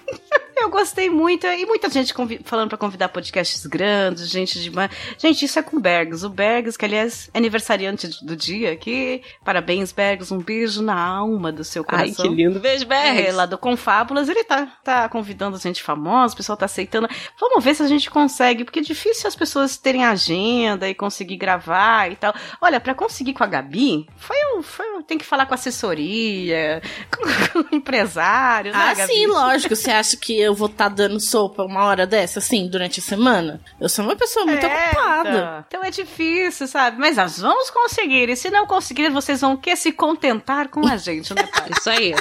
[0.60, 1.46] Eu gostei muito.
[1.46, 2.12] E muita gente
[2.44, 4.70] falando pra convidar podcasts grandes, gente de.
[5.18, 6.24] Gente, isso é com o Bergs.
[6.24, 9.22] O Bergs, que aliás é aniversariante do dia aqui.
[9.44, 10.32] Parabéns, Bergs.
[10.32, 12.28] Um beijo na alma do seu Ai, coração.
[12.28, 12.60] que lindo.
[12.60, 13.28] Beijo, Bergs.
[13.28, 17.08] É, lá do Confábulas, ele tá, tá convidando gente famosa, o pessoal tá aceitando.
[17.40, 21.36] Vamos ver se a gente consegue, porque é difícil as pessoas terem agenda e conseguir
[21.36, 22.34] gravar e tal.
[22.60, 24.62] Olha, pra conseguir com a Gabi, foi um.
[24.62, 26.80] Foi um tem que falar com assessoria,
[27.10, 29.12] com, com empresário, né, Ah, Gabi?
[29.12, 29.74] sim, lógico.
[29.74, 33.60] Você acha que eu vou estar dando sopa uma hora dessa, assim, durante a semana?
[33.80, 35.28] Eu sou uma pessoa muito É, ocupada.
[35.30, 35.64] Então.
[35.68, 36.98] Então é difícil, sabe?
[36.98, 38.28] Mas nós vamos conseguir.
[38.28, 41.70] E se não conseguir, vocês vão que se contentar com a gente, né, pai?
[41.78, 42.14] Isso aí.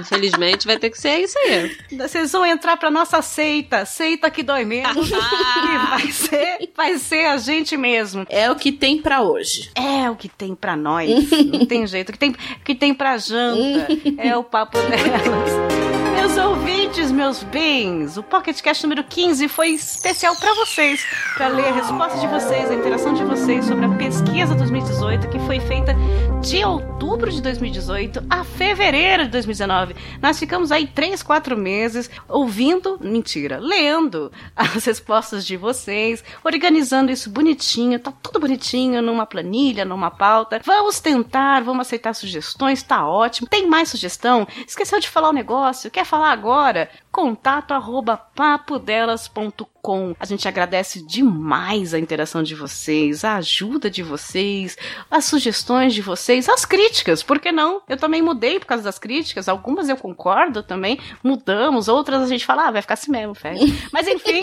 [0.00, 1.76] Infelizmente vai ter que ser isso aí.
[1.96, 5.08] Vocês vão entrar pra nossa seita, seita que dói menos.
[5.08, 8.26] e vai ser, vai ser a gente mesmo.
[8.28, 9.70] É o que tem pra hoje.
[9.74, 11.08] É o que tem pra nós.
[11.30, 12.08] Não tem jeito.
[12.08, 13.86] O que tem, o que tem pra janta
[14.18, 15.93] é o papo delas.
[16.24, 21.04] Meus ouvintes, meus bens, o Pocket Cast número 15 foi especial pra vocês,
[21.34, 25.38] Pra ler a resposta de vocês, a interação de vocês sobre a pesquisa 2018 que
[25.40, 25.94] foi feita
[26.40, 29.96] de outubro de 2018 a fevereiro de 2019.
[30.22, 37.28] Nós ficamos aí três, quatro meses ouvindo, mentira, lendo as respostas de vocês, organizando isso
[37.30, 40.60] bonitinho, tá tudo bonitinho numa planilha, numa pauta.
[40.64, 43.48] Vamos tentar, vamos aceitar sugestões, tá ótimo.
[43.48, 44.46] Tem mais sugestão?
[44.66, 45.90] Esqueceu de falar o negócio?
[45.90, 46.88] Quer falar falar agora.
[47.10, 50.14] Contato arroba papodelas.com.
[50.18, 54.76] A gente agradece demais a interação de vocês, a ajuda de vocês,
[55.10, 57.82] as sugestões de vocês, as críticas, por que não?
[57.88, 62.46] Eu também mudei por causa das críticas, algumas eu concordo também, mudamos, outras a gente
[62.46, 63.54] fala, ah, vai ficar assim mesmo, Fé.
[63.92, 64.42] Mas enfim.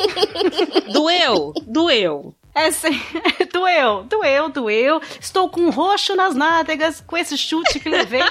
[0.92, 2.36] Doeu, doeu.
[2.54, 3.00] É sim,
[3.52, 5.02] doeu, doeu, doeu.
[5.20, 8.22] Estou com um roxo nas nádegas com esse chute que levei.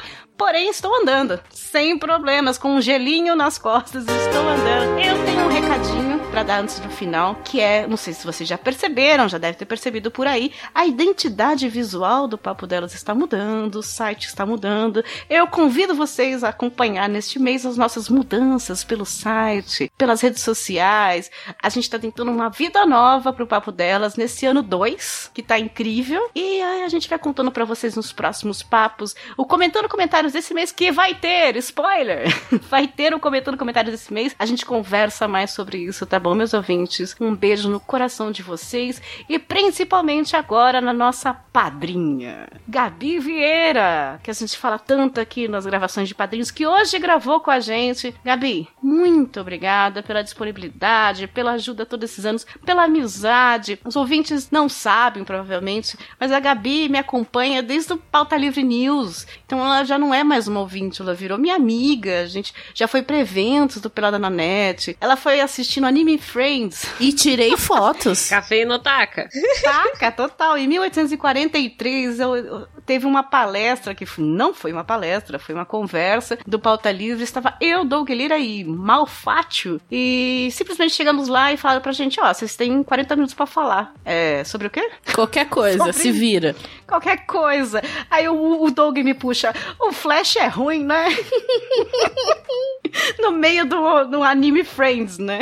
[0.40, 4.98] Porém, estou andando, sem problemas, com um gelinho nas costas, estou andando.
[4.98, 8.48] Eu tenho um recadinho para dar antes do final, que é, não sei se vocês
[8.48, 13.12] já perceberam, já deve ter percebido por aí, a identidade visual do Papo Delas está
[13.12, 15.04] mudando, o site está mudando.
[15.28, 21.30] Eu convido vocês a acompanhar neste mês as nossas mudanças pelo site, pelas redes sociais.
[21.60, 25.58] A gente está tentando uma vida nova pro Papo Delas nesse ano 2, que tá
[25.58, 26.30] incrível.
[26.34, 30.70] E a gente vai contando para vocês nos próximos papos, o comentando comentários desse mês
[30.70, 32.28] que vai ter, spoiler,
[32.70, 34.34] vai ter o comentando comentários desse mês.
[34.38, 37.16] A gente conversa mais sobre isso, tá bom, meus ouvintes?
[37.20, 44.30] Um beijo no coração de vocês e principalmente agora na nossa padrinha, Gabi Vieira, que
[44.30, 48.14] a gente fala tanto aqui nas gravações de padrinhos, que hoje gravou com a gente.
[48.24, 53.78] Gabi, muito obrigada pela disponibilidade, pela ajuda todos esses anos, pela amizade.
[53.84, 59.26] Os ouvintes não sabem, provavelmente, mas a Gabi me acompanha desde o Pauta Livre News.
[59.46, 62.22] Então ela já não é mais uma ouvinte, ela virou minha amiga.
[62.22, 64.96] A gente já foi pra eventos do Pelada na Net.
[65.00, 66.86] Ela foi assistindo Anime Friends.
[67.00, 68.28] E tirei fotos.
[68.30, 69.28] Café no taca.
[69.62, 70.56] Taca, total.
[70.58, 76.38] Em 1843, eu, eu- teve uma palestra, que não foi uma palestra, foi uma conversa
[76.46, 77.22] do Pauta Livre.
[77.22, 79.80] Estava eu, Doug Lira e Malfátio.
[79.90, 83.92] E simplesmente chegamos lá e falaram pra gente, ó, vocês têm 40 minutos pra falar.
[84.04, 84.90] É, sobre o quê?
[85.14, 86.54] Qualquer coisa, Sobre- se vira.
[86.86, 87.82] Qualquer coisa.
[88.10, 91.06] Aí o, o Doug me puxa, o Flash é ruim, né?
[93.20, 95.40] no meio do, do anime Friends, né?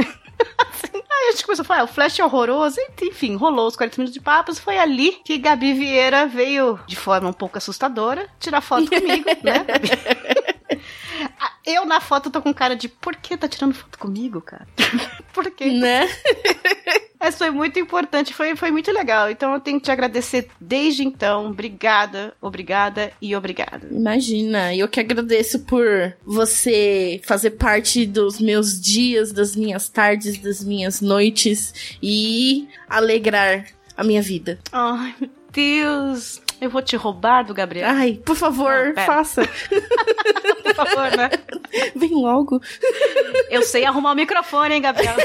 [1.28, 4.14] A gente começou a falar, "Ah, o Flash é horroroso, enfim, rolou os 40 minutos
[4.14, 8.88] de papos, foi ali que Gabi Vieira veio, de forma um pouco assustadora, tirar foto
[8.88, 9.66] comigo, né?
[11.70, 14.66] Eu na foto tô com cara de, por que tá tirando foto comigo, cara?
[15.34, 15.66] por quê?
[15.66, 16.08] Né?
[17.20, 19.30] Mas foi muito importante, foi, foi muito legal.
[19.30, 21.50] Então eu tenho que te agradecer desde então.
[21.50, 23.86] Obrigada, obrigada e obrigada.
[23.90, 30.64] Imagina, eu que agradeço por você fazer parte dos meus dias, das minhas tardes, das
[30.64, 34.58] minhas noites e alegrar a minha vida.
[34.72, 36.40] Ai, meu Deus.
[36.60, 37.88] Eu vou te roubar do Gabriel.
[37.88, 39.42] Ai, por favor, Não, faça.
[40.64, 41.30] por favor, né?
[41.94, 42.60] Vem logo.
[43.48, 45.14] Eu sei arrumar o microfone, hein, Gabriel?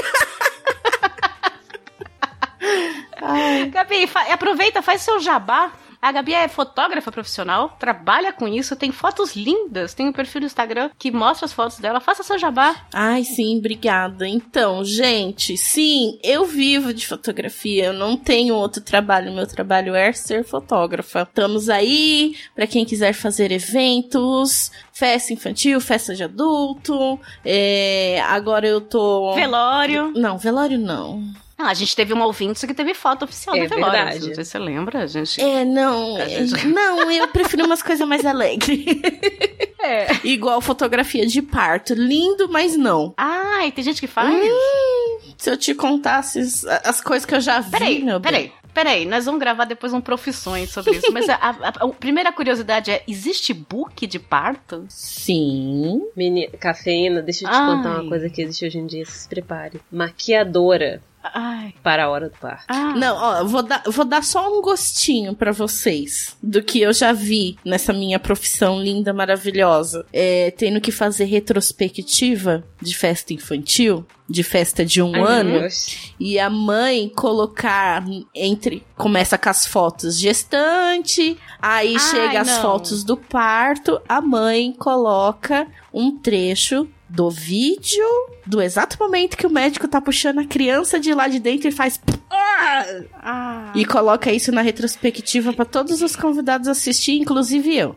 [3.70, 5.72] Gabi, fa- aproveita, faz seu jabá.
[6.04, 10.46] A Gabi é fotógrafa profissional, trabalha com isso, tem fotos lindas, tem um perfil no
[10.46, 11.98] Instagram que mostra as fotos dela.
[11.98, 12.76] Faça seu jabá.
[12.92, 14.28] Ai, sim, obrigada.
[14.28, 20.12] Então, gente, sim, eu vivo de fotografia, eu não tenho outro trabalho, meu trabalho é
[20.12, 21.22] ser fotógrafa.
[21.22, 27.18] Estamos aí para quem quiser fazer eventos, festa infantil, festa de adulto.
[27.42, 29.34] é, agora eu tô.
[29.34, 30.12] Velório.
[30.14, 31.43] Não, velório não.
[31.56, 33.92] Ah, a gente teve uma ouvinte que teve foto oficial É do velório.
[33.92, 34.26] verdade.
[34.28, 35.40] Não sei se você lembra, a gente.
[35.40, 36.16] É, não.
[36.16, 38.84] A gente- Não, eu prefiro umas coisas mais alegres.
[39.86, 40.06] É.
[40.24, 41.92] Igual fotografia de parto.
[41.92, 43.12] Lindo, mas não.
[43.18, 44.34] Ai, tem gente que faz?
[44.34, 48.32] Hum, se eu te contasse as, as coisas que eu já vi, Peraí, meu bem.
[48.32, 49.04] peraí, peraí.
[49.04, 51.12] Nós vamos gravar depois um profissões sobre isso.
[51.12, 54.86] Mas a, a- a primeira curiosidade é: existe book de parto?
[54.88, 56.00] Sim.
[56.16, 56.48] Meni...
[56.58, 57.66] Cafeína, deixa eu te Ai.
[57.76, 59.82] contar uma coisa que existe hoje em dia, se prepare.
[59.92, 61.02] Maquiadora
[61.32, 61.74] Ai.
[61.82, 62.64] para a hora do parto.
[62.68, 62.94] Ah.
[62.96, 67.12] Não, ó, vou dar, vou dar só um gostinho pra vocês do que eu já
[67.12, 70.04] vi nessa minha profissão linda, maravilhosa.
[70.12, 75.60] É, tendo que fazer retrospectiva de festa infantil, de festa de um Ai, ano.
[75.60, 76.12] Deus.
[76.18, 78.04] E a mãe colocar
[78.34, 78.84] entre.
[78.96, 82.62] Começa com as fotos gestante, aí Ai, chega as não.
[82.62, 88.04] fotos do parto, a mãe coloca um trecho do vídeo
[88.44, 91.72] do exato momento que o médico tá puxando a criança de lá de dentro e
[91.72, 92.00] faz.
[92.30, 93.72] Ah.
[93.74, 97.96] E coloca isso na retrospectiva pra todos os convidados assistir, inclusive eu.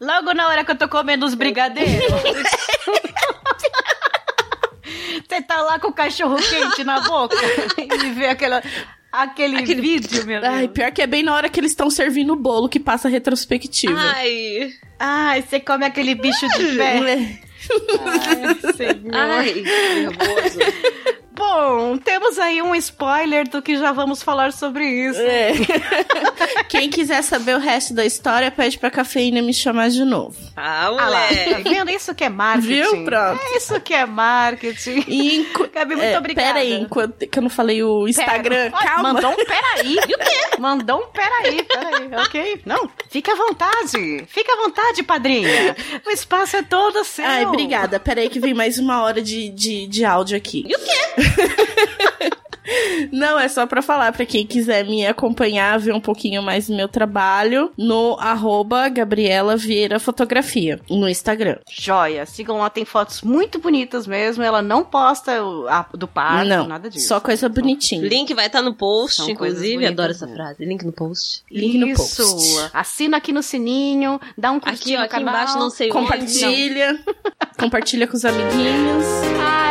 [0.00, 2.04] Logo na hora que eu tô comendo os brigadeiros.
[5.28, 7.36] Você tá lá com o cachorro quente na boca
[7.78, 8.60] e vê aquela,
[9.12, 10.52] aquele, vídeo, meu Deus.
[10.52, 13.06] Ai, pior que é bem na hora que eles estão servindo o bolo que passa
[13.06, 13.96] a retrospectiva.
[13.96, 17.40] Ai, Ai, você come aquele bicho de pé.
[18.00, 19.14] Ai, senhor.
[19.14, 20.58] ai, nervoso.
[21.40, 25.18] Bom, temos aí um spoiler do que já vamos falar sobre isso.
[25.18, 25.52] É.
[26.68, 30.36] Quem quiser saber o resto da história, pede pra cafeína me chamar de novo.
[30.54, 31.90] Ah, Ah tá vendo?
[31.90, 32.68] Isso que é marketing.
[32.68, 33.04] Viu?
[33.04, 33.40] Pronto.
[33.42, 35.02] É isso que é marketing.
[35.08, 35.66] E enqu...
[35.72, 36.48] Gabi, muito é, obrigada.
[36.48, 38.70] Pera aí, enquanto que eu não falei o Instagram.
[38.70, 38.84] Pera.
[38.84, 39.14] Calma.
[39.14, 39.96] Mandou um peraí.
[40.10, 40.56] E o quê?
[40.58, 42.10] Mandou um peraí, peraí.
[42.26, 42.62] Ok?
[42.66, 44.24] Não, fica à vontade.
[44.26, 45.76] Fica à vontade, padrinha.
[46.04, 47.24] O espaço é todo seu.
[47.24, 47.98] Ai, obrigada.
[48.00, 50.64] Pera aí que vem mais uma hora de, de, de áudio aqui.
[50.68, 51.29] E o quê?
[53.10, 56.76] Não, é só pra falar pra quem quiser me acompanhar, ver um pouquinho mais do
[56.76, 61.56] meu trabalho no arroba Gabriela Vieira Fotografia no Instagram.
[61.68, 62.24] Joia.
[62.26, 64.42] Sigam lá, tem fotos muito bonitas mesmo.
[64.44, 67.08] Ela não posta o, a, do parto, não, nada disso.
[67.08, 68.06] só coisa bonitinha.
[68.06, 69.84] Link vai estar no post, inclusive.
[69.86, 70.64] Adoro essa frase.
[70.64, 71.42] Link no post.
[71.50, 72.22] Link no Isso.
[72.22, 72.70] post.
[72.72, 75.34] Assina aqui no sininho, dá um curtir Aqui, ó, no aqui canal.
[75.34, 75.98] embaixo, não sei onde.
[75.98, 76.98] Compartilha.
[77.58, 79.29] Compartilha com os amiguinhos.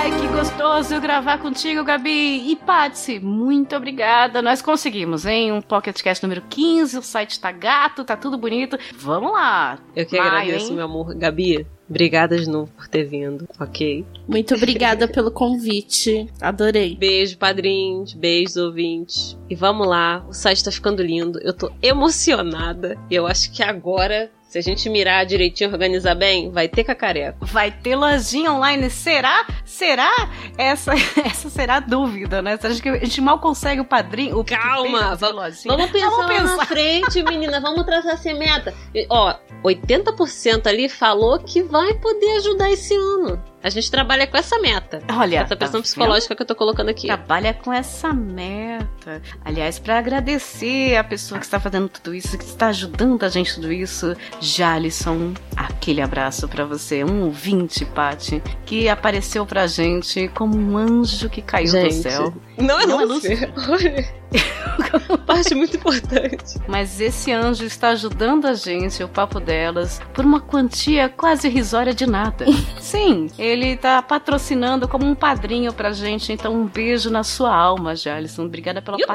[0.10, 2.50] Ai, que gostoso gravar contigo, Gabi.
[2.52, 4.42] E Patsy, muito obrigada.
[4.42, 5.52] Nós conseguimos, hein?
[5.52, 8.76] Um PocketCast número 15, o site tá gato, tá tudo bonito.
[8.96, 9.78] Vamos lá.
[9.96, 10.76] Eu que Maio, agradeço, hein?
[10.78, 11.14] meu amor.
[11.14, 14.04] Gabi, obrigada de novo por ter vindo, ok?
[14.28, 16.28] Muito obrigada pelo convite.
[16.42, 16.96] Adorei.
[16.96, 18.14] Beijo, padrinhos.
[18.14, 19.38] Beijos, ouvintes.
[19.48, 20.26] E vamos lá.
[20.28, 21.40] O site tá ficando lindo.
[21.44, 22.98] Eu tô emocionada.
[23.12, 27.46] Eu acho que agora, se a gente mirar direitinho, organizar bem, vai ter cacareco.
[27.46, 29.46] Vai ter lojinha online, será?
[29.64, 30.10] Será?
[30.58, 30.94] Essa,
[31.24, 32.58] essa será a dúvida, né?
[32.58, 34.40] Você acha que a gente mal consegue o padrinho?
[34.40, 35.64] O Calma, vamos-?
[35.64, 36.58] Vamos pensar, Vamos lá pensar.
[36.58, 37.62] na frente, menina.
[37.62, 38.74] Vamos traçar essa meta.
[38.96, 43.40] E, ó, 80% ali falou que vai poder ajudar esse ano.
[43.62, 45.02] A gente trabalha com essa meta.
[45.12, 47.08] Olha, essa tá pressão psicológica que eu tô colocando aqui.
[47.08, 49.22] Trabalha com essa meta.
[49.44, 53.56] Aliás, para agradecer a pessoa que está fazendo tudo isso, que está ajudando a gente
[53.56, 60.58] tudo isso, Jalisson, aquele abraço para você, um ouvinte, Paty, que apareceu pra gente como
[60.58, 62.34] um anjo que caiu do Gente, céu.
[62.60, 63.52] Não é Não é Lúcifer.
[63.70, 64.20] Olha.
[65.26, 66.60] Parte muito importante.
[66.68, 71.94] Mas esse anjo está ajudando a gente, o papo delas, por uma quantia quase irrisória
[71.94, 72.46] de nada.
[72.80, 77.96] Sim, ele tá patrocinando como um padrinho pra gente, então um beijo na sua alma,
[77.96, 78.46] Jalisson.
[78.46, 79.14] Obrigada pela pa-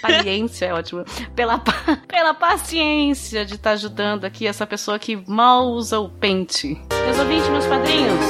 [0.00, 1.04] paciência, é ótimo.
[1.34, 6.80] Pela, pa- pela paciência de estar ajudando aqui essa pessoa que mal usa o pente.
[7.04, 8.20] Meus ouvintes, meus padrinhos,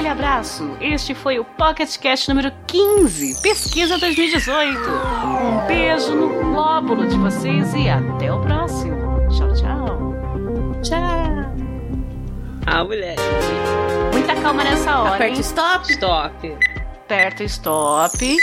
[0.00, 0.76] aquele abraço.
[0.80, 4.78] Este foi o Pocket Cast número 15, Pesquisa 2018.
[4.80, 8.96] Um beijo no glóbulo de vocês e até o próximo.
[9.28, 10.14] Tchau, tchau.
[10.82, 11.52] Tchau.
[12.66, 13.16] Ah, mulher.
[14.12, 15.14] Muita calma nessa hora.
[15.16, 15.40] Aperta hein?
[15.40, 15.92] stop.
[15.92, 16.58] Stop.
[17.04, 18.36] Aperta stop.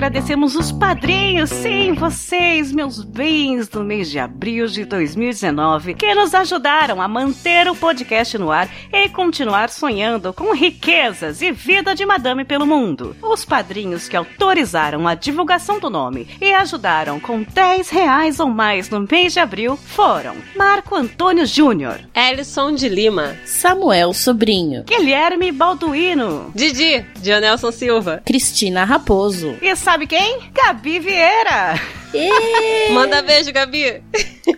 [0.00, 6.32] Agradecemos os padrinhos, sim, vocês, meus bens do mês de abril de 2019, que nos
[6.32, 12.06] ajudaram a manter o podcast no ar e continuar sonhando com riquezas e vida de
[12.06, 13.14] madame pelo mundo.
[13.20, 18.88] Os padrinhos que autorizaram a divulgação do nome e ajudaram com 10 reais ou mais
[18.88, 23.36] no mês de abril foram Marco Antônio Júnior, Ellison de Lima.
[23.44, 24.84] Samuel Sobrinho.
[24.84, 28.22] Guilherme Balduino Didi, Dionelson Silva.
[28.24, 29.56] Cristina Raposo.
[29.60, 30.38] e sabe quem?
[30.54, 31.74] Gabi Vieira.
[32.94, 34.00] Manda beijo, Gabi.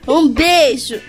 [0.06, 1.00] Um beijo.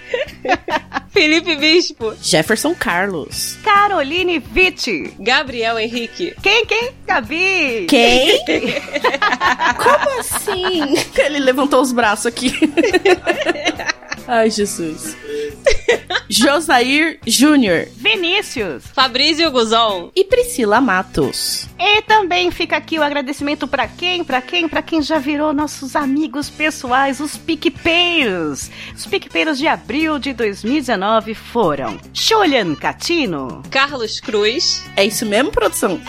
[1.11, 2.15] Felipe Bispo.
[2.21, 3.57] Jefferson Carlos.
[3.61, 5.13] Caroline Vitti.
[5.19, 6.33] Gabriel Henrique.
[6.41, 6.91] Quem, quem?
[7.05, 7.85] Gabi!
[7.89, 8.39] Quem?
[9.77, 10.95] Como assim?
[11.17, 12.53] Ele levantou os braços aqui.
[14.25, 15.17] Ai, Jesus.
[16.29, 18.83] Josair Júnior Vinícius!
[18.93, 20.11] Fabrício Guzon.
[20.15, 21.67] e Priscila Matos.
[21.79, 24.23] E também fica aqui o agradecimento pra quem?
[24.23, 24.67] Pra quem?
[24.67, 28.69] Pra quem já virou nossos amigos pessoais, os PicPeiros.
[28.95, 34.83] Os PicPeiros de abril de 2019 foram Julian Catino, Carlos Cruz.
[34.95, 35.99] É isso mesmo, produção?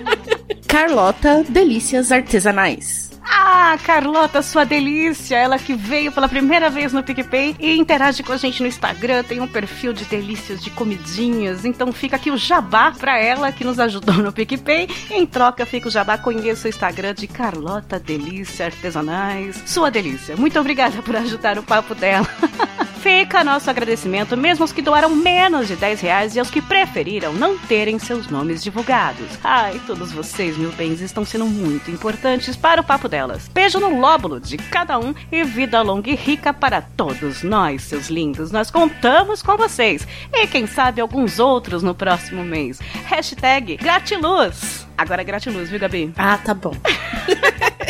[0.66, 3.09] Carlota Delícias Artesanais.
[3.32, 5.36] Ah, Carlota, sua delícia!
[5.36, 9.22] Ela que veio pela primeira vez no PicPay e interage com a gente no Instagram,
[9.22, 11.64] tem um perfil de delícias, de comidinhas.
[11.64, 14.88] Então fica aqui o jabá pra ela que nos ajudou no PicPay.
[15.10, 16.18] Em troca, fica o jabá.
[16.18, 19.62] Conheça o Instagram de Carlota Delícia Artesanais.
[19.64, 20.36] Sua delícia.
[20.36, 22.28] Muito obrigada por ajudar o papo dela.
[23.02, 27.32] Fica nosso agradecimento mesmo aos que doaram menos de 10 reais e aos que preferiram
[27.32, 29.26] não terem seus nomes divulgados.
[29.42, 33.48] Ai, todos vocês, meus bens, estão sendo muito importantes para o papo delas.
[33.48, 38.10] Beijo no lóbulo de cada um e vida longa e rica para todos nós, seus
[38.10, 38.52] lindos.
[38.52, 42.80] Nós contamos com vocês e quem sabe alguns outros no próximo mês.
[43.06, 44.86] Hashtag gratiluz.
[44.98, 46.12] Agora é gratiluz, viu, Gabi?
[46.18, 46.74] Ah, tá bom.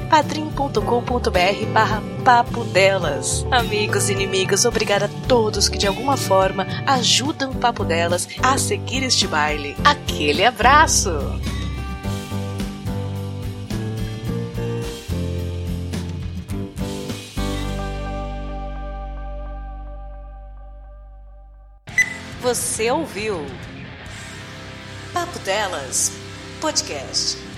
[0.11, 3.45] padrim.com.br barra papo delas.
[3.49, 8.57] Amigos e inimigos, obrigada a todos que de alguma forma ajudam o Papo Delas a
[8.57, 9.73] seguir este baile.
[9.85, 11.11] Aquele abraço!
[22.41, 23.45] Você ouviu
[25.13, 26.11] Papo Delas
[26.59, 27.50] Podcast.